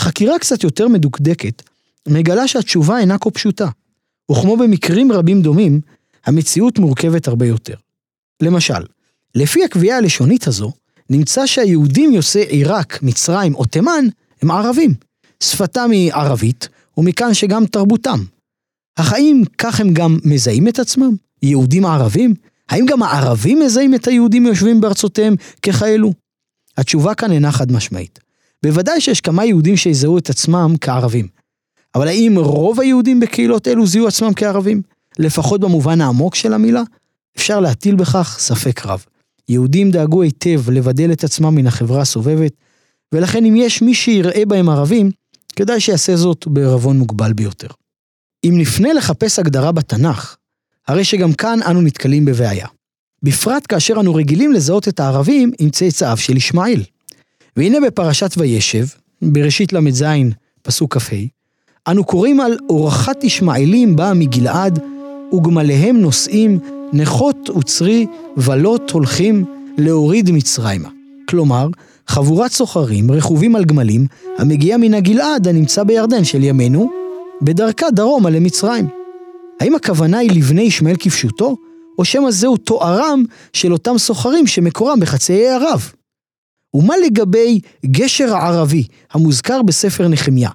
חקירה 0.00 0.38
קצת 0.38 0.64
יותר 0.64 0.88
מדוקדקת 0.88 1.62
מגלה 2.08 2.48
שהתשובה 2.48 2.98
אינה 2.98 3.18
כה 3.18 3.30
פשוטה, 3.30 3.68
וכמו 4.30 4.56
במקרים 4.56 5.12
רבים 5.12 5.42
דומים, 5.42 5.80
המציאות 6.26 6.78
מורכבת 6.78 7.28
הרבה 7.28 7.46
יותר. 7.46 7.74
למשל, 8.42 8.84
לפי 9.34 9.64
הקביעה 9.64 9.98
הלשונית 9.98 10.46
הזו, 10.46 10.72
נמצא 11.10 11.46
שהיהודים 11.46 12.12
יוצאי 12.12 12.42
עיראק, 12.42 13.02
מצרים 13.02 13.54
או 13.54 13.64
תימן 13.64 14.04
הם 14.42 14.50
ערבים. 14.50 14.94
שפתם 15.42 15.90
היא 15.90 16.12
ערבית, 16.12 16.68
ומכאן 16.98 17.34
שגם 17.34 17.66
תרבותם. 17.66 18.18
האם 18.96 19.42
כך 19.58 19.80
הם 19.80 19.94
גם 19.94 20.18
מזהים 20.24 20.68
את 20.68 20.78
עצמם? 20.78 21.16
יהודים 21.42 21.84
ערבים? 21.86 22.34
האם 22.68 22.86
גם 22.86 23.02
הערבים 23.02 23.60
מזהים 23.60 23.94
את 23.94 24.06
היהודים 24.06 24.46
היושבים 24.46 24.80
בארצותיהם 24.80 25.34
ככאלו? 25.62 26.12
התשובה 26.76 27.14
כאן 27.14 27.32
אינה 27.32 27.52
חד 27.52 27.72
משמעית. 27.72 28.18
בוודאי 28.62 29.00
שיש 29.00 29.20
כמה 29.20 29.44
יהודים 29.44 29.76
שיזהו 29.76 30.18
את 30.18 30.30
עצמם 30.30 30.74
כערבים. 30.80 31.28
אבל 31.94 32.08
האם 32.08 32.38
רוב 32.38 32.80
היהודים 32.80 33.20
בקהילות 33.20 33.68
אלו 33.68 33.86
זיהו 33.86 34.06
עצמם 34.06 34.34
כערבים? 34.36 34.82
לפחות 35.18 35.60
במובן 35.60 36.00
העמוק 36.00 36.34
של 36.34 36.52
המילה? 36.52 36.82
אפשר 37.36 37.60
להטיל 37.60 37.94
בכך 37.94 38.36
ספק 38.38 38.86
רב. 38.86 39.04
יהודים 39.48 39.90
דאגו 39.90 40.22
היטב 40.22 40.70
לבדל 40.70 41.12
את 41.12 41.24
עצמם 41.24 41.54
מן 41.54 41.66
החברה 41.66 42.00
הסובבת, 42.00 42.52
ולכן 43.14 43.44
אם 43.44 43.56
יש 43.56 43.82
מי 43.82 43.94
שיראה 43.94 44.46
בהם 44.46 44.68
ערבים, 44.68 45.10
כדאי 45.56 45.80
שיעשה 45.80 46.16
זאת 46.16 46.46
בערבון 46.46 46.98
מוגבל 46.98 47.32
ביותר. 47.32 47.68
אם 48.44 48.54
נפנה 48.56 48.92
לחפש 48.92 49.38
הגדרה 49.38 49.72
בתנ"ך, 49.72 50.36
הרי 50.88 51.04
שגם 51.04 51.32
כאן 51.32 51.58
אנו 51.62 51.82
נתקלים 51.82 52.24
בבעיה. 52.24 52.66
בפרט 53.22 53.66
כאשר 53.68 54.00
אנו 54.00 54.14
רגילים 54.14 54.52
לזהות 54.52 54.88
את 54.88 55.00
הערבים 55.00 55.52
עם 55.58 55.70
צאצאיו 55.70 56.16
של 56.16 56.36
ישמעאל. 56.36 56.82
והנה 57.56 57.78
בפרשת 57.86 58.34
וישב, 58.36 58.84
בראשית 59.22 59.72
ל"ז, 59.72 60.04
פסוק 60.62 60.96
כ"ה, 60.96 61.16
אנו 61.88 62.04
קוראים 62.04 62.40
על 62.40 62.56
אורחת 62.68 63.24
ישמעאלים 63.24 63.96
באה 63.96 64.14
מגלעד, 64.14 64.78
וגמליהם 65.34 65.96
נושאים, 65.96 66.58
נכות 66.92 67.50
וצרי, 67.50 68.06
ולות 68.36 68.90
הולכים 68.90 69.44
להוריד 69.78 70.30
מצרימה. 70.30 70.88
כלומר, 71.28 71.68
חבורת 72.08 72.52
סוחרים 72.52 73.10
רכובים 73.10 73.56
על 73.56 73.64
גמלים, 73.64 74.06
המגיעה 74.38 74.78
מן 74.78 74.94
הגלעד 74.94 75.48
הנמצא 75.48 75.84
בירדן 75.84 76.24
של 76.24 76.44
ימינו, 76.44 76.90
בדרכה 77.42 77.90
דרומה 77.90 78.30
למצרים. 78.30 79.01
האם 79.62 79.74
הכוונה 79.74 80.18
היא 80.18 80.30
לבני 80.30 80.62
ישמעאל 80.62 80.96
כפשוטו, 80.98 81.56
או 81.98 82.04
שמא 82.04 82.30
זהו 82.30 82.56
תוארם 82.56 83.24
של 83.52 83.72
אותם 83.72 83.98
סוחרים 83.98 84.46
שמקורם 84.46 85.00
בחצאי 85.00 85.48
ערב? 85.48 85.92
ומה 86.74 86.94
לגבי 87.06 87.60
גשר 87.86 88.34
הערבי, 88.34 88.84
המוזכר 89.12 89.62
בספר 89.62 90.08
נחמיה? 90.08 90.50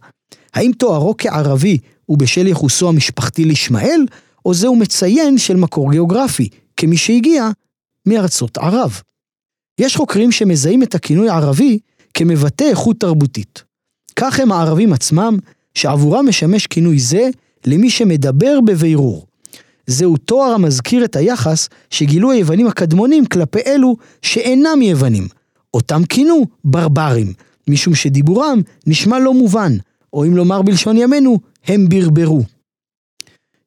האם 0.53 0.71
תוארו 0.77 1.15
כערבי 1.17 1.77
הוא 2.05 2.17
בשל 2.17 2.47
יחוסו 2.47 2.89
המשפחתי 2.89 3.45
לישמעאל, 3.45 4.05
או 4.45 4.53
זהו 4.53 4.75
מציין 4.75 5.37
של 5.37 5.55
מקור 5.55 5.91
גיאוגרפי, 5.91 6.49
כמי 6.77 6.97
שהגיע 6.97 7.49
מארצות 8.05 8.57
ערב? 8.57 9.01
יש 9.79 9.95
חוקרים 9.95 10.31
שמזהים 10.31 10.83
את 10.83 10.95
הכינוי 10.95 11.29
ערבי 11.29 11.79
כמבטא 12.13 12.63
איכות 12.63 12.99
תרבותית. 12.99 13.63
כך 14.15 14.39
הם 14.39 14.51
הערבים 14.51 14.93
עצמם, 14.93 15.37
שעבורם 15.75 16.29
משמש 16.29 16.67
כינוי 16.67 16.99
זה 16.99 17.29
למי 17.65 17.89
שמדבר 17.89 18.59
בבירור. 18.65 19.25
זהו 19.87 20.17
תואר 20.17 20.51
המזכיר 20.51 21.05
את 21.05 21.15
היחס 21.15 21.69
שגילו 21.89 22.31
היוונים 22.31 22.67
הקדמונים 22.67 23.25
כלפי 23.25 23.59
אלו 23.65 23.95
שאינם 24.21 24.81
יוונים. 24.81 25.27
אותם 25.73 26.01
כינו 26.09 26.45
ברברים, 26.63 27.33
משום 27.67 27.95
שדיבורם 27.95 28.61
נשמע 28.87 29.19
לא 29.19 29.33
מובן, 29.33 29.71
או 30.13 30.25
אם 30.25 30.35
לומר 30.35 30.61
בלשון 30.61 30.97
ימינו, 30.97 31.39
הם 31.65 31.89
ברברו. 31.89 32.43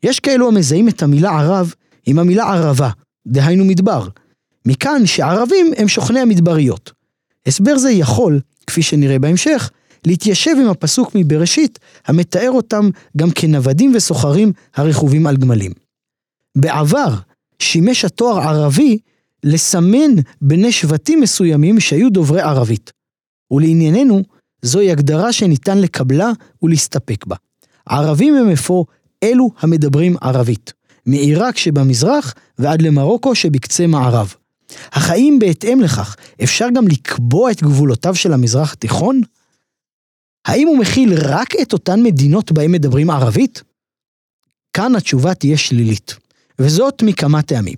יש 0.02 0.20
כאלו 0.20 0.48
המזהים 0.48 0.88
את 0.88 1.02
המילה 1.02 1.30
ערב 1.30 1.74
עם 2.06 2.18
המילה 2.18 2.44
ערבה, 2.44 2.90
דהיינו 3.26 3.64
מדבר. 3.64 4.08
מכאן 4.66 5.06
שערבים 5.06 5.72
הם 5.76 5.88
שוכני 5.88 6.20
המדבריות. 6.20 6.92
הסבר 7.46 7.78
זה 7.78 7.90
יכול, 7.90 8.40
כפי 8.66 8.82
שנראה 8.82 9.18
בהמשך, 9.18 9.70
להתיישב 10.06 10.50
עם 10.62 10.68
הפסוק 10.68 11.10
מבראשית, 11.14 11.78
המתאר 12.06 12.50
אותם 12.50 12.90
גם 13.16 13.30
כנוודים 13.30 13.92
וסוחרים 13.94 14.52
הרכובים 14.74 15.26
על 15.26 15.36
גמלים. 15.36 15.72
בעבר 16.56 17.14
שימש 17.58 18.04
התואר 18.04 18.38
ערבי 18.38 18.98
לסמן 19.44 20.10
בני 20.40 20.72
שבטים 20.72 21.20
מסוימים 21.20 21.80
שהיו 21.80 22.10
דוברי 22.10 22.40
ערבית. 22.40 22.92
ולענייננו, 23.50 24.22
זוהי 24.62 24.90
הגדרה 24.90 25.32
שניתן 25.32 25.78
לקבלה 25.78 26.30
ולהסתפק 26.62 27.26
בה. 27.26 27.36
ערבים 27.86 28.34
הם 28.34 28.50
אפוא 28.50 28.84
אלו 29.22 29.50
המדברים 29.60 30.16
ערבית, 30.20 30.72
מעיראק 31.06 31.56
שבמזרח 31.56 32.34
ועד 32.58 32.82
למרוקו 32.82 33.34
שבקצה 33.34 33.86
מערב. 33.86 34.34
האם 34.92 35.38
בהתאם 35.40 35.80
לכך 35.80 36.16
אפשר 36.42 36.66
גם 36.74 36.88
לקבוע 36.88 37.50
את 37.50 37.62
גבולותיו 37.62 38.14
של 38.14 38.32
המזרח 38.32 38.72
התיכון? 38.72 39.20
האם 40.50 40.68
הוא 40.68 40.78
מכיל 40.78 41.14
רק 41.18 41.54
את 41.62 41.72
אותן 41.72 42.02
מדינות 42.02 42.52
בהן 42.52 42.72
מדברים 42.72 43.10
ערבית? 43.10 43.62
כאן 44.72 44.96
התשובה 44.96 45.34
תהיה 45.34 45.56
שלילית, 45.56 46.14
וזאת 46.58 47.02
מכמה 47.02 47.42
טעמים. 47.42 47.74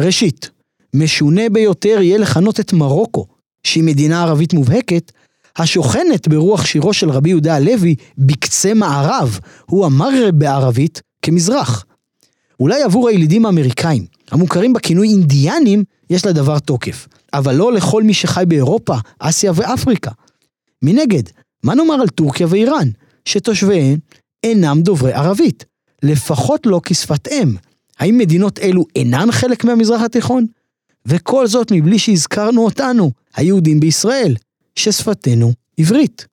ראשית, 0.00 0.50
משונה 0.94 1.42
ביותר 1.52 1.98
יהיה 2.00 2.18
לכנות 2.18 2.60
את 2.60 2.72
מרוקו, 2.72 3.26
שהיא 3.64 3.84
מדינה 3.84 4.22
ערבית 4.22 4.52
מובהקת, 4.52 5.12
השוכנת 5.56 6.28
ברוח 6.28 6.66
שירו 6.66 6.92
של 6.92 7.10
רבי 7.10 7.28
יהודה 7.28 7.56
הלוי 7.56 7.94
בקצה 8.18 8.74
מערב, 8.74 9.38
הוא 9.66 9.86
אמר 9.86 10.10
בערבית 10.34 11.02
כמזרח. 11.22 11.84
אולי 12.60 12.82
עבור 12.82 13.08
הילידים 13.08 13.46
האמריקאים, 13.46 14.06
המוכרים 14.30 14.72
בכינוי 14.72 15.08
אינדיאנים, 15.08 15.84
יש 16.10 16.26
לדבר 16.26 16.58
תוקף, 16.58 17.08
אבל 17.32 17.54
לא 17.54 17.72
לכל 17.72 18.02
מי 18.02 18.14
שחי 18.14 18.44
באירופה, 18.48 18.94
אסיה 19.18 19.52
ואפריקה. 19.54 20.10
מנגד, 20.82 21.22
מה 21.62 21.74
נאמר 21.74 21.94
על 21.94 22.08
טורקיה 22.08 22.46
ואיראן, 22.50 22.88
שתושביהן 23.24 23.98
אינם 24.44 24.82
דוברי 24.82 25.12
ערבית, 25.12 25.64
לפחות 26.02 26.66
לא 26.66 26.80
כשפת 26.84 27.28
אם. 27.28 27.56
האם 27.98 28.18
מדינות 28.18 28.58
אלו 28.58 28.84
אינן 28.96 29.32
חלק 29.32 29.64
מהמזרח 29.64 30.02
התיכון? 30.02 30.46
וכל 31.06 31.46
זאת 31.46 31.72
מבלי 31.72 31.98
שהזכרנו 31.98 32.64
אותנו, 32.64 33.10
היהודים 33.36 33.80
בישראל, 33.80 34.36
ששפתנו 34.76 35.52
עברית. 35.78 36.26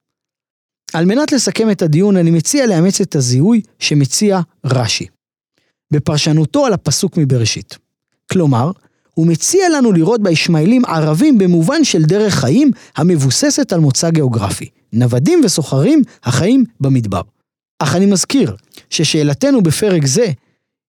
על 0.93 1.05
מנת 1.05 1.31
לסכם 1.31 1.71
את 1.71 1.81
הדיון, 1.81 2.17
אני 2.17 2.31
מציע 2.31 2.67
לאמץ 2.67 3.01
את 3.01 3.15
הזיהוי 3.15 3.61
שמציע 3.79 4.39
רש"י. 4.65 5.05
בפרשנותו 5.91 6.65
על 6.65 6.73
הפסוק 6.73 7.17
מבראשית. 7.17 7.77
כלומר, 8.31 8.71
הוא 9.13 9.27
מציע 9.27 9.69
לנו 9.69 9.91
לראות 9.91 10.23
בישמעאלים 10.23 10.85
ערבים 10.85 11.37
במובן 11.37 11.83
של 11.83 12.03
דרך 12.03 12.33
חיים 12.33 12.71
המבוססת 12.95 13.73
על 13.73 13.79
מוצא 13.79 14.09
גיאוגרפי, 14.09 14.69
נוודים 14.93 15.41
וסוחרים 15.43 16.01
החיים 16.23 16.63
במדבר. 16.79 17.21
אך 17.79 17.95
אני 17.95 18.05
מזכיר 18.05 18.55
ששאלתנו 18.89 19.61
בפרק 19.63 20.05
זה 20.05 20.31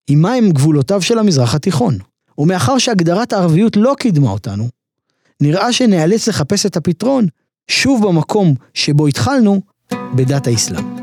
היא 0.09 0.17
מהם 0.17 0.51
גבולותיו 0.51 1.03
של 1.03 1.19
המזרח 1.19 1.55
התיכון. 1.55 1.99
ומאחר 2.39 2.79
שהגדרת 2.79 3.33
הערביות 3.33 3.77
לא 3.77 3.95
קידמה 3.99 4.31
אותנו, 4.31 4.69
נראה 5.41 5.73
שנאלץ 5.73 6.29
לחפש 6.29 6.67
את 6.67 6.77
הפתרון 6.77 7.27
שוב 7.71 8.07
במקום 8.07 8.55
שבו 8.75 9.07
התחלנו, 9.07 9.61
בדת 10.15 10.47
האסלאם. 10.47 10.97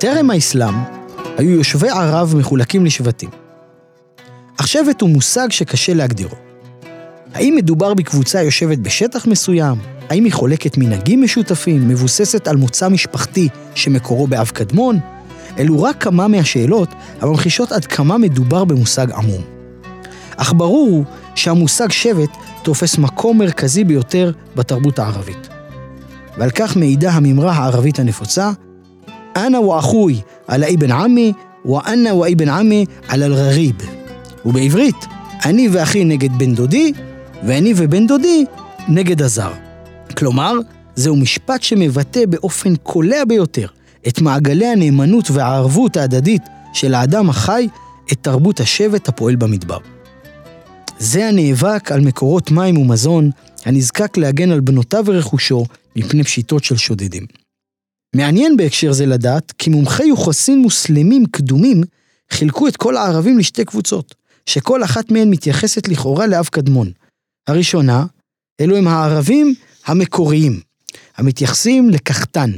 טרם 0.00 0.30
האסלאם, 0.30 0.74
היו 1.38 1.50
יושבי 1.50 1.88
ערב 1.88 2.34
מחולקים 2.38 2.84
לשבטים. 2.84 3.30
אך 4.60 4.68
שבט 4.68 5.00
הוא 5.00 5.10
מושג 5.10 5.50
שקשה 5.50 5.94
להגדירו. 5.94 6.36
האם 7.34 7.54
מדובר 7.56 7.94
בקבוצה 7.94 8.42
יושבת 8.42 8.78
בשטח 8.78 9.26
מסוים? 9.26 9.78
האם 10.08 10.24
היא 10.24 10.32
חולקת 10.32 10.78
מנהגים 10.78 11.22
משותפים, 11.22 11.88
מבוססת 11.88 12.48
על 12.48 12.56
מוצא 12.56 12.88
משפחתי 12.88 13.48
שמקורו 13.74 14.26
באב 14.26 14.48
קדמון? 14.48 14.98
אלו 15.58 15.82
רק 15.82 16.02
כמה 16.02 16.28
מהשאלות 16.28 16.88
הממחישות 17.20 17.72
עד 17.72 17.84
כמה 17.84 18.18
מדובר 18.18 18.64
במושג 18.64 19.12
עמום. 19.12 19.42
אך 20.36 20.52
ברור 20.56 20.88
הוא 20.90 21.04
שהמושג 21.34 21.90
שבט 21.90 22.30
תופס 22.62 22.98
מקום 22.98 23.38
מרכזי 23.38 23.84
ביותר 23.84 24.32
בתרבות 24.56 24.98
הערבית. 24.98 25.48
ועל 26.38 26.50
כך 26.50 26.76
מעידה 26.76 27.10
המימרה 27.10 27.52
הערבית 27.52 27.98
הנפוצה, 27.98 28.50
אנא 29.36 29.56
ואחוי 29.56 30.20
על 30.46 30.64
אבן 30.64 30.90
עמי, 30.90 31.32
ואנא 31.64 32.08
ואבן 32.08 32.48
עמי 32.48 32.86
על 33.08 33.22
אל-גריב. 33.22 33.74
ובעברית, 34.46 35.06
אני 35.44 35.68
ואחי 35.72 36.04
נגד 36.04 36.38
בן 36.38 36.54
דודי, 36.54 36.92
ואני 37.46 37.72
ובן 37.76 38.06
דודי 38.06 38.44
נגד 38.88 39.22
הזר. 39.22 39.52
כלומר, 40.16 40.52
זהו 40.96 41.16
משפט 41.16 41.62
שמבטא 41.62 42.26
באופן 42.26 42.76
קולע 42.76 43.24
ביותר 43.24 43.66
את 44.08 44.20
מעגלי 44.20 44.66
הנאמנות 44.66 45.30
והערבות 45.30 45.96
ההדדית 45.96 46.42
של 46.72 46.94
האדם 46.94 47.30
החי, 47.30 47.68
את 48.12 48.18
תרבות 48.20 48.60
השבט 48.60 49.08
הפועל 49.08 49.36
במדבר. 49.36 49.78
זה 50.98 51.28
הנאבק 51.28 51.92
על 51.92 52.00
מקורות 52.00 52.50
מים 52.50 52.78
ומזון, 52.78 53.30
הנזקק 53.64 54.16
להגן 54.16 54.50
על 54.50 54.60
בנותיו 54.60 55.04
ורכושו 55.06 55.64
מפני 55.96 56.24
פשיטות 56.24 56.64
של 56.64 56.76
שודדים. 56.76 57.43
מעניין 58.14 58.56
בהקשר 58.56 58.92
זה 58.92 59.06
לדעת 59.06 59.52
כי 59.58 59.70
מומחי 59.70 60.04
יוחסין 60.04 60.58
מוסלמים 60.58 61.26
קדומים 61.26 61.80
חילקו 62.30 62.68
את 62.68 62.76
כל 62.76 62.96
הערבים 62.96 63.38
לשתי 63.38 63.64
קבוצות, 63.64 64.14
שכל 64.46 64.84
אחת 64.84 65.10
מהן 65.10 65.30
מתייחסת 65.30 65.88
לכאורה 65.88 66.26
לאב 66.26 66.46
קדמון. 66.46 66.92
הראשונה, 67.46 68.06
אלו 68.60 68.76
הם 68.76 68.88
הערבים 68.88 69.54
המקוריים, 69.86 70.60
המתייחסים 71.16 71.90
לקחתן. 71.90 72.50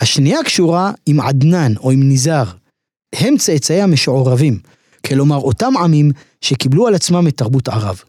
השנייה 0.00 0.44
קשורה 0.44 0.92
עם 1.06 1.20
עדנן 1.20 1.76
או 1.76 1.90
עם 1.90 2.02
ניזר. 2.02 2.44
הם 3.14 3.36
צאצאי 3.36 3.80
המשוערבים, 3.80 4.58
כלומר 5.06 5.36
אותם 5.36 5.76
עמים 5.76 6.10
שקיבלו 6.40 6.86
על 6.86 6.94
עצמם 6.94 7.28
את 7.28 7.36
תרבות 7.36 7.68
ערב. 7.68 8.02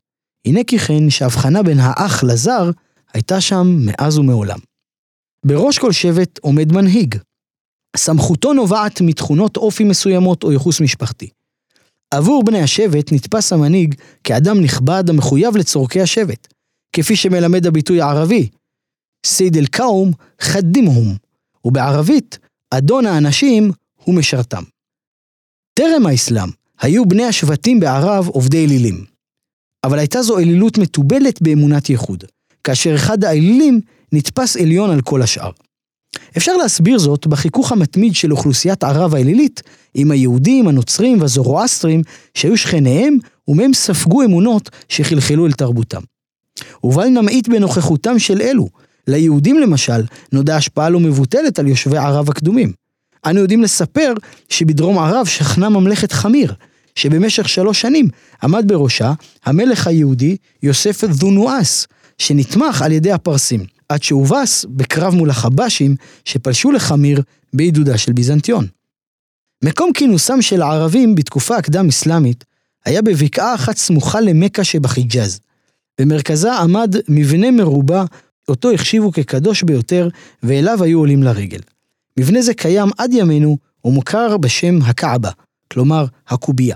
הנה 0.46 0.64
כי 0.68 0.80
כן 0.80 1.10
שהבחנה 1.10 1.64
בין 1.64 1.80
האח 1.80 2.24
לזר 2.24 2.72
הייתה 3.14 3.42
שם 3.42 3.78
מאז 3.80 4.18
ומעולם. 4.18 4.60
בראש 5.48 5.80
כל 5.80 5.92
שבט 5.92 6.40
עומד 6.40 6.72
מנהיג. 6.72 7.16
סמכותו 7.98 8.54
נובעת 8.54 9.02
מתכונות 9.02 9.58
אופי 9.58 9.84
מסוימות 9.84 10.44
או 10.44 10.52
ייחוס 10.52 10.82
משפחתי. 10.82 11.30
עבור 12.14 12.44
בני 12.44 12.62
השבט 12.62 13.12
נתפס 13.12 13.54
המנהיג 13.54 13.96
כאדם 14.24 14.62
נכבד 14.62 15.04
המחויב 15.10 15.58
לצורכי 15.58 16.02
השבט, 16.02 16.54
כפי 16.94 17.16
שמלמד 17.16 17.66
הביטוי 17.66 18.02
הערבי, 18.02 18.50
סיד 19.26 19.58
אל-קאום 19.58 20.12
חדימהום, 20.42 21.16
ובערבית, 21.66 22.40
אדון 22.74 23.06
האנשים 23.06 23.72
הוא 24.04 24.16
משרתם. 24.16 24.64
טרם 25.80 26.06
האסלאם 26.06 26.50
היו 26.80 27.06
בני 27.06 27.24
השבטים 27.24 27.80
בערב 27.80 28.28
עובדי 28.28 28.66
אלילים. 28.66 29.06
אבל 29.86 30.00
הייתה 30.00 30.22
זו 30.22 30.38
אלילות 30.38 30.78
מתובלת 30.78 31.42
באמונת 31.42 31.90
ייחוד, 31.90 32.24
כאשר 32.64 32.96
אחד 32.96 33.24
האלילים 33.24 33.82
נתפס 34.12 34.58
עליון 34.58 34.90
על 34.90 35.02
כל 35.02 35.22
השאר. 35.22 35.52
אפשר 36.38 36.58
להסביר 36.58 36.98
זאת 36.98 37.28
בחיכוך 37.28 37.72
המתמיד 37.72 38.16
של 38.16 38.32
אוכלוסיית 38.32 38.84
ערב 38.84 39.16
האלילית 39.16 39.62
עם 39.94 40.12
היהודים, 40.12 40.68
הנוצרים 40.68 41.22
והזורואסטרים 41.22 42.02
שהיו 42.34 42.58
שכניהם 42.58 43.18
ומהם 43.48 43.74
ספגו 43.74 44.24
אמונות 44.24 44.70
שחלחלו 44.90 45.46
אל 45.46 45.52
תרבותם. 45.52 46.02
ובל 46.84 47.08
נמעיט 47.08 47.48
בנוכחותם 47.48 48.20
של 48.20 48.42
אלו. 48.42 48.68
ליהודים 49.08 49.60
למשל 49.60 50.04
נודע 50.32 50.56
השפעה 50.56 50.90
לא 50.90 51.00
מבוטלת 51.00 51.60
על 51.60 51.68
יושבי 51.68 51.98
ערב 51.98 52.30
הקדומים. 52.30 52.74
אנו 53.26 53.40
יודעים 53.40 53.64
לספר 53.64 54.14
שבדרום 54.50 54.98
ערב 54.98 55.26
שכנה 55.26 55.70
ממלכת 55.70 56.12
חמיר, 56.12 56.54
שבמשך 56.96 57.50
שלוש 57.50 57.82
שנים 57.82 58.08
עמד 58.44 58.64
בראשה 58.68 59.14
המלך 59.46 59.88
היהודי 59.88 60.38
יוסף 60.64 61.04
דונואס, 61.04 61.88
שנתמך 62.18 62.82
על 62.82 62.92
ידי 62.92 63.12
הפרסים, 63.12 63.66
עד 63.90 64.04
שהובס 64.04 64.66
בקרב 64.70 65.16
מול 65.16 65.30
החבשים 65.30 65.96
שפלשו 66.26 66.72
לחמיר 66.72 67.22
בעידודה 67.54 67.98
של 67.98 68.14
ביזנטיון. 68.14 68.68
מקום 69.64 69.94
כינוסם 69.94 70.42
של 70.42 70.62
הערבים 70.62 71.16
בתקופה 71.16 71.58
הקדם-אסלאמית 71.58 72.44
היה 72.86 73.02
בבקעה 73.02 73.56
אחת 73.56 73.78
סמוכה 73.78 74.22
למכה 74.22 74.64
שבחיג'אז. 74.64 75.40
במרכזה 76.02 76.54
עמד 76.54 76.96
מבנה 77.10 77.52
מרובע, 77.52 78.04
אותו 78.48 78.72
החשיבו 78.72 79.12
כקדוש 79.12 79.64
ביותר, 79.64 80.10
ואליו 80.44 80.84
היו 80.84 81.00
עולים 81.00 81.24
לרגל. 81.24 81.60
מבנה 82.20 82.42
זה 82.42 82.54
קיים 82.54 82.90
עד 82.98 83.14
ימינו 83.14 83.58
ומוכר 83.86 84.38
בשם 84.38 84.82
הקעבה, 84.82 85.32
כלומר 85.72 86.06
הקובייה. 86.28 86.76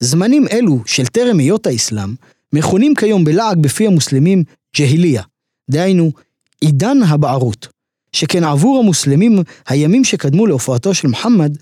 זמנים 0.00 0.46
אלו 0.52 0.82
של 0.86 1.06
טרם 1.06 1.38
היות 1.38 1.66
האסלאם, 1.66 2.14
מכונים 2.52 2.94
כיום 2.94 3.24
בלעג 3.24 3.58
בפי 3.58 3.86
המוסלמים 3.86 4.44
ג'היליה, 4.76 5.22
דהיינו 5.70 6.12
עידן 6.60 7.02
הבערות, 7.02 7.68
שכן 8.12 8.44
עבור 8.44 8.78
המוסלמים 8.78 9.38
הימים 9.68 10.04
שקדמו 10.04 10.46
להופעתו 10.46 10.94
של 10.94 11.08
מוחמד 11.08 11.56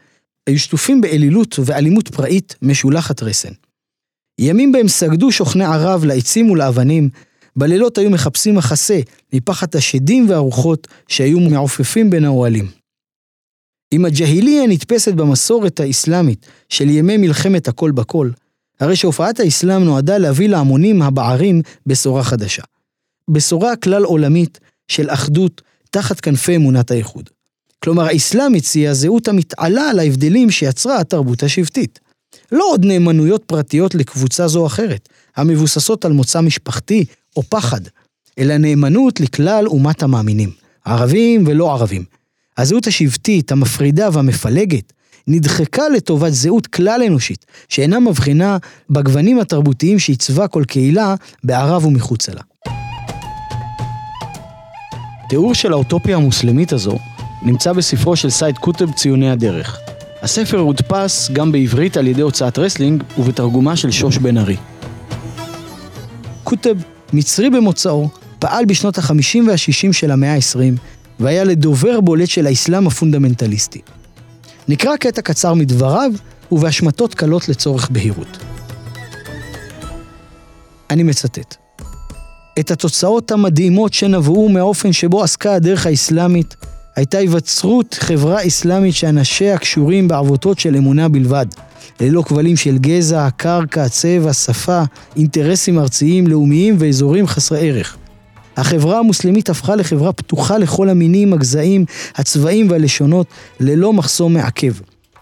היו 0.46 0.58
שטופים 0.58 1.00
באלילות 1.00 1.58
ואלימות 1.64 2.08
פראית 2.08 2.54
משולחת 2.62 3.22
רסן. 3.22 3.52
ימים 4.40 4.72
בהם 4.72 4.88
סגדו 4.88 5.32
שוכני 5.32 5.64
ערב 5.64 6.04
לעצים 6.04 6.50
ולאבנים, 6.50 7.08
בלילות 7.56 7.98
היו 7.98 8.10
מחפשים 8.10 8.54
מחסה 8.54 9.00
מפחד 9.32 9.76
השדים 9.76 10.30
והרוחות 10.30 10.88
שהיו 11.08 11.40
מעופפים 11.40 12.10
בין 12.10 12.24
האוהלים. 12.24 12.68
אם 13.92 14.04
הג'היליה 14.04 14.66
נתפסת 14.66 15.14
במסורת 15.14 15.80
האסלאמית 15.80 16.46
של 16.68 16.88
ימי 16.90 17.16
מלחמת 17.16 17.68
הכל 17.68 17.90
בכל, 17.90 18.30
הרי 18.80 18.96
שהופעת 18.96 19.40
האסלאם 19.40 19.84
נועדה 19.84 20.18
להביא 20.18 20.48
להמונים 20.48 21.02
הבערים 21.02 21.62
בשורה 21.86 22.24
חדשה. 22.24 22.62
בשורה 23.28 23.76
כלל 23.76 24.04
עולמית 24.04 24.58
של 24.88 25.10
אחדות 25.10 25.62
תחת 25.90 26.20
כנפי 26.20 26.56
אמונת 26.56 26.90
האיחוד. 26.90 27.30
כלומר, 27.82 28.04
האסלאם 28.04 28.54
הציע 28.54 28.94
זהות 28.94 29.28
המתעלה 29.28 29.90
על 29.90 29.98
ההבדלים 29.98 30.50
שיצרה 30.50 31.00
התרבות 31.00 31.42
השבטית. 31.42 32.00
לא 32.52 32.64
עוד 32.70 32.84
נאמנויות 32.84 33.44
פרטיות 33.44 33.94
לקבוצה 33.94 34.48
זו 34.48 34.60
או 34.60 34.66
אחרת, 34.66 35.08
המבוססות 35.36 36.04
על 36.04 36.12
מוצא 36.12 36.40
משפחתי 36.40 37.04
או 37.36 37.42
פחד, 37.42 37.80
אלא 38.38 38.56
נאמנות 38.56 39.20
לכלל 39.20 39.64
אומת 39.66 40.02
המאמינים, 40.02 40.50
ערבים 40.84 41.44
ולא 41.46 41.72
ערבים. 41.72 42.04
הזהות 42.58 42.86
השבטית, 42.86 43.52
המפרידה 43.52 44.08
והמפלגת, 44.12 44.92
נדחקה 45.26 45.88
לטובת 45.88 46.32
זהות 46.32 46.66
כלל 46.66 47.02
אנושית, 47.06 47.46
שאינה 47.68 48.00
מבחינה 48.00 48.58
בגוונים 48.90 49.40
התרבותיים 49.40 49.98
שעיצבה 49.98 50.48
כל 50.48 50.64
קהילה 50.66 51.14
בערב 51.44 51.84
ומחוצה 51.84 52.34
לה. 52.34 52.40
תיאור 55.28 55.54
של 55.54 55.72
האוטופיה 55.72 56.16
המוסלמית 56.16 56.72
הזו 56.72 56.98
נמצא 57.42 57.72
בספרו 57.72 58.16
של 58.16 58.30
סייד 58.30 58.58
קוטב 58.58 58.92
ציוני 58.92 59.30
הדרך. 59.30 59.78
הספר 60.22 60.58
הודפס 60.58 61.30
גם 61.32 61.52
בעברית 61.52 61.96
על 61.96 62.06
ידי 62.06 62.22
הוצאת 62.22 62.58
רסלינג 62.58 63.02
ובתרגומה 63.18 63.76
של 63.76 63.90
שוש 63.90 64.18
בן 64.18 64.38
ארי. 64.38 64.56
קוטב, 66.44 66.76
מצרי 67.12 67.50
במוצאו, 67.50 68.08
פעל 68.38 68.64
בשנות 68.64 68.98
ה-50 68.98 69.38
וה-60 69.46 69.92
של 69.92 70.10
המאה 70.10 70.34
ה-20, 70.34 70.80
והיה 71.20 71.44
לדובר 71.44 72.00
בולט 72.00 72.28
של 72.28 72.46
האסלאם 72.46 72.86
הפונדמנטליסטי. 72.86 73.80
נקרא 74.68 74.96
קטע 74.96 75.22
קצר 75.22 75.54
מדבריו 75.54 76.10
ובהשמטות 76.52 77.14
קלות 77.14 77.48
לצורך 77.48 77.90
בהירות. 77.90 78.38
אני 80.90 81.02
מצטט: 81.02 81.56
את 82.60 82.70
התוצאות 82.70 83.30
המדהימות 83.30 83.94
שנבעו 83.94 84.48
מהאופן 84.48 84.92
שבו 84.92 85.22
עסקה 85.22 85.54
הדרך 85.54 85.86
האסלאמית, 85.86 86.56
הייתה 86.96 87.18
היווצרות 87.18 87.96
חברה 88.00 88.46
אסלאמית 88.46 88.94
שאנשיה 88.94 89.58
קשורים 89.58 90.08
בעבותות 90.08 90.58
של 90.58 90.76
אמונה 90.76 91.08
בלבד, 91.08 91.46
ללא 92.00 92.22
כבלים 92.22 92.56
של 92.56 92.78
גזע, 92.78 93.28
קרקע, 93.36 93.88
צבע, 93.88 94.32
שפה, 94.32 94.82
אינטרסים 95.16 95.78
ארציים, 95.78 96.26
לאומיים 96.26 96.76
ואזורים 96.78 97.26
חסרי 97.26 97.68
ערך. 97.68 97.96
החברה 98.56 98.98
המוסלמית 98.98 99.50
הפכה 99.50 99.76
לחברה 99.76 100.12
פתוחה 100.12 100.58
לכל 100.58 100.88
המינים, 100.88 101.32
הגזעים, 101.32 101.84
הצבעים 102.16 102.70
והלשונות, 102.70 103.26
ללא 103.60 103.92
מחסום 103.92 104.34
מעכב. 104.34 104.72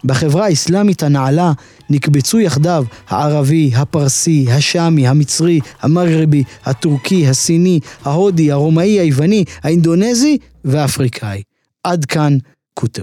בחברה 0.05 0.45
האסלאמית 0.45 1.03
הנעלה 1.03 1.53
נקבצו 1.91 2.41
יחדיו 2.41 2.85
הערבי, 3.09 3.71
הפרסי, 3.77 4.47
השאמי, 4.51 5.09
המצרי, 5.09 5.61
המגרבי, 5.83 6.45
הטורקי, 6.65 7.29
הסיני, 7.29 7.81
ההודי, 8.05 8.53
הרומאי, 8.53 9.01
היווני, 9.01 9.45
האינדונזי 9.63 10.39
והאפריקאי. 10.65 11.43
עד 11.85 12.05
כאן 12.05 12.37
קוטב. 12.75 13.03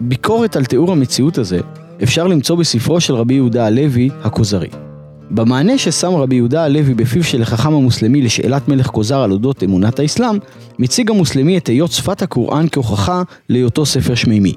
ביקורת 0.00 0.56
על 0.56 0.64
תיאור 0.64 0.92
המציאות 0.92 1.38
הזה 1.38 1.60
אפשר 2.02 2.26
למצוא 2.26 2.56
בספרו 2.56 3.00
של 3.00 3.14
רבי 3.14 3.34
יהודה 3.34 3.66
הלוי, 3.66 4.08
הכוזרי. 4.22 4.89
במענה 5.30 5.78
ששם 5.78 6.14
רבי 6.14 6.36
יהודה 6.36 6.64
הלוי 6.64 6.94
בפיו 6.94 7.24
של 7.24 7.42
החכם 7.42 7.74
המוסלמי 7.74 8.22
לשאלת 8.22 8.68
מלך 8.68 8.86
כוזר 8.86 9.20
על 9.20 9.32
אודות 9.32 9.62
אמונת 9.62 9.98
האסלאם, 9.98 10.38
מציג 10.78 11.10
המוסלמי 11.10 11.58
את 11.58 11.66
היות 11.66 11.92
שפת 11.92 12.22
הקוראן 12.22 12.66
כהוכחה 12.72 13.22
להיותו 13.48 13.86
ספר 13.86 14.14
שמימי. 14.14 14.54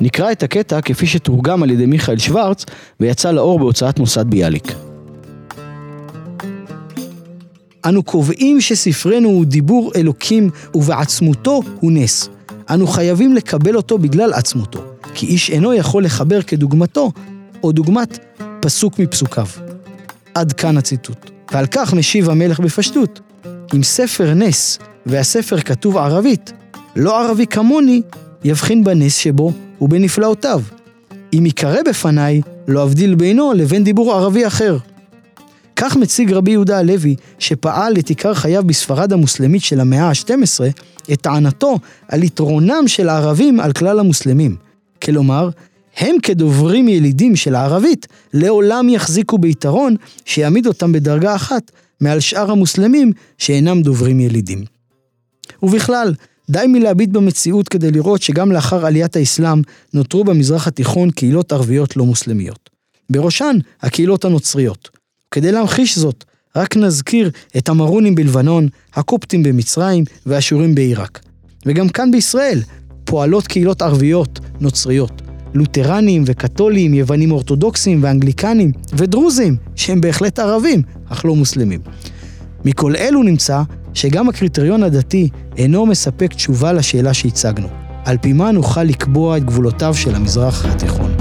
נקרא 0.00 0.32
את 0.32 0.42
הקטע 0.42 0.80
כפי 0.80 1.06
שתורגם 1.06 1.62
על 1.62 1.70
ידי 1.70 1.86
מיכאל 1.86 2.18
שוורץ 2.18 2.64
ויצא 3.00 3.30
לאור 3.30 3.58
בהוצאת 3.58 3.98
מוסד 3.98 4.26
ביאליק. 4.30 4.72
אנו 7.84 8.02
קובעים 8.02 8.60
שספרנו 8.60 9.28
הוא 9.28 9.44
דיבור 9.44 9.92
אלוקים 9.96 10.50
ובעצמותו 10.74 11.60
הוא 11.80 11.92
נס. 11.92 12.28
אנו 12.70 12.86
חייבים 12.86 13.34
לקבל 13.34 13.76
אותו 13.76 13.98
בגלל 13.98 14.32
עצמותו, 14.32 14.80
כי 15.14 15.26
איש 15.26 15.50
אינו 15.50 15.74
יכול 15.74 16.04
לחבר 16.04 16.42
כדוגמתו 16.42 17.12
או 17.62 17.72
דוגמת 17.72 18.18
פסוק 18.60 18.98
מפסוקיו. 18.98 19.46
עד 20.34 20.52
כאן 20.52 20.76
הציטוט. 20.76 21.30
ועל 21.52 21.66
כך 21.66 21.94
משיב 21.94 22.30
המלך 22.30 22.60
בפשטות, 22.60 23.20
אם 23.74 23.82
ספר 23.82 24.34
נס 24.34 24.78
והספר 25.06 25.60
כתוב 25.60 25.96
ערבית, 25.96 26.52
לא 26.96 27.24
ערבי 27.24 27.46
כמוני 27.46 28.02
יבחין 28.44 28.84
בנס 28.84 29.14
שבו 29.14 29.52
ובנפלאותיו. 29.80 30.60
אם 31.32 31.46
יקרא 31.46 31.82
בפניי, 31.88 32.40
לא 32.68 32.82
אבדיל 32.82 33.14
בינו 33.14 33.52
לבין 33.52 33.84
דיבור 33.84 34.12
ערבי 34.12 34.46
אחר. 34.46 34.76
כך 35.76 35.96
מציג 35.96 36.32
רבי 36.32 36.50
יהודה 36.50 36.78
הלוי, 36.78 37.16
שפעל 37.38 37.96
את 37.98 38.08
עיקר 38.08 38.34
חייו 38.34 38.64
בספרד 38.64 39.12
המוסלמית 39.12 39.62
של 39.62 39.80
המאה 39.80 40.08
ה-12, 40.08 40.60
את 41.12 41.20
טענתו 41.20 41.78
על 42.08 42.22
יתרונם 42.22 42.84
של 42.86 43.08
הערבים 43.08 43.60
על 43.60 43.72
כלל 43.72 43.98
המוסלמים. 43.98 44.56
כלומר, 45.02 45.48
הם 45.96 46.16
כדוברים 46.22 46.88
ילידים 46.88 47.36
של 47.36 47.54
הערבית, 47.54 48.06
לעולם 48.34 48.88
יחזיקו 48.88 49.38
ביתרון 49.38 49.96
שיעמיד 50.24 50.66
אותם 50.66 50.92
בדרגה 50.92 51.34
אחת 51.34 51.70
מעל 52.00 52.20
שאר 52.20 52.50
המוסלמים 52.50 53.12
שאינם 53.38 53.82
דוברים 53.82 54.20
ילידים. 54.20 54.64
ובכלל, 55.62 56.14
די 56.50 56.66
מלהביט 56.68 57.10
במציאות 57.10 57.68
כדי 57.68 57.90
לראות 57.90 58.22
שגם 58.22 58.52
לאחר 58.52 58.86
עליית 58.86 59.16
האסלאם 59.16 59.62
נותרו 59.94 60.24
במזרח 60.24 60.66
התיכון 60.66 61.10
קהילות 61.10 61.52
ערביות 61.52 61.96
לא 61.96 62.04
מוסלמיות. 62.04 62.70
בראשן 63.10 63.56
הקהילות 63.82 64.24
הנוצריות. 64.24 64.88
כדי 65.30 65.52
להמחיש 65.52 65.98
זאת, 65.98 66.24
רק 66.56 66.76
נזכיר 66.76 67.30
את 67.56 67.68
המרונים 67.68 68.14
בלבנון, 68.14 68.68
הקופטים 68.94 69.42
במצרים 69.42 70.04
והשורים 70.26 70.74
בעיראק. 70.74 71.20
וגם 71.66 71.88
כאן 71.88 72.10
בישראל 72.10 72.62
פועלות 73.04 73.46
קהילות 73.46 73.82
ערביות 73.82 74.38
נוצריות. 74.60 75.29
לותרנים 75.54 76.22
וקתולים, 76.26 76.94
יוונים 76.94 77.32
אורתודוקסים 77.32 78.02
ואנגליקנים 78.02 78.72
ודרוזים, 78.92 79.56
שהם 79.76 80.00
בהחלט 80.00 80.38
ערבים, 80.38 80.82
אך 81.08 81.24
לא 81.24 81.36
מוסלמים. 81.36 81.80
מכל 82.64 82.96
אלו 82.96 83.22
נמצא 83.22 83.62
שגם 83.94 84.28
הקריטריון 84.28 84.82
הדתי 84.82 85.28
אינו 85.56 85.86
מספק 85.86 86.34
תשובה 86.34 86.72
לשאלה 86.72 87.14
שהצגנו. 87.14 87.68
על 88.04 88.18
פי 88.18 88.32
מה 88.32 88.50
נוכל 88.52 88.82
לקבוע 88.82 89.36
את 89.36 89.44
גבולותיו 89.44 89.94
של 89.94 90.14
המזרח 90.14 90.64
התיכון. 90.64 91.14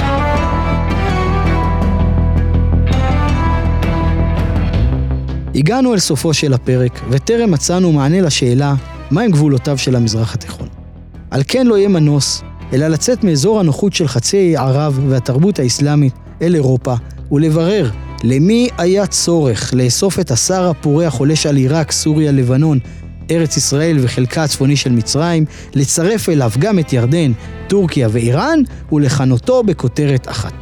הגענו 5.56 5.94
אל 5.94 6.00
סופו 6.00 6.34
של 6.34 6.54
הפרק, 6.54 7.00
וטרם 7.10 7.52
מצאנו 7.52 7.92
מענה 7.92 8.22
לשאלה 8.22 8.76
מהם 9.12 9.32
גבולותיו 9.32 9.78
של 9.78 9.96
המזרח 9.96 10.34
התיכון. 10.34 10.68
על 11.32 11.42
כן 11.48 11.68
לא 11.68 11.78
יהיה 11.78 11.90
מנוס, 11.90 12.44
אלא 12.74 12.88
לצאת 12.88 13.24
מאזור 13.24 13.60
הנוחות 13.60 13.94
של 13.94 14.08
חצי 14.08 14.58
ערב 14.58 15.00
והתרבות 15.08 15.60
האסלאמית 15.60 16.14
אל 16.42 16.56
אירופה, 16.56 16.94
ולברר 17.32 17.90
למי 18.24 18.70
היה 18.78 19.08
צורך 19.08 19.74
לאסוף 19.74 20.20
את 20.20 20.32
השר 20.32 20.70
הפורה 20.70 21.08
החולש 21.08 21.46
על 21.46 21.56
עיראק, 21.56 21.92
סוריה, 21.92 22.32
לבנון, 22.32 22.80
ארץ 23.32 23.58
ישראל 23.58 23.98
וחלקה 24.02 24.44
הצפוני 24.44 24.76
של 24.76 24.92
מצרים, 24.92 25.46
לצרף 25.76 26.30
אליו 26.30 26.52
גם 26.60 26.80
את 26.80 26.94
ירדן, 26.94 27.32
טורקיה 27.68 28.08
ואיראן, 28.12 28.60
ולכנותו 28.92 29.64
בכותרת 29.64 30.28
אחת. 30.28 30.54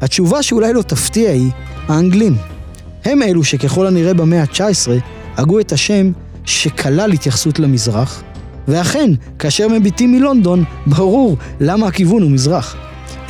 התשובה 0.00 0.42
שאולי 0.42 0.72
לא 0.72 0.82
תפתיע 0.82 1.30
היא, 1.30 1.50
האנגלים. 1.88 2.36
הם 3.04 3.22
אלו 3.22 3.44
שככל 3.44 3.86
הנראה 3.86 4.14
במאה 4.14 4.40
ה-19 4.42 4.90
הגו 5.36 5.60
את 5.60 5.72
השם 5.72 6.12
שכלל 6.44 7.12
התייחסות 7.12 7.58
למזרח, 7.58 8.22
ואכן, 8.68 9.10
כאשר 9.38 9.68
מביטים 9.68 10.12
מלונדון, 10.12 10.64
ברור 10.86 11.36
למה 11.60 11.86
הכיוון 11.86 12.22
הוא 12.22 12.30
מזרח. 12.30 12.76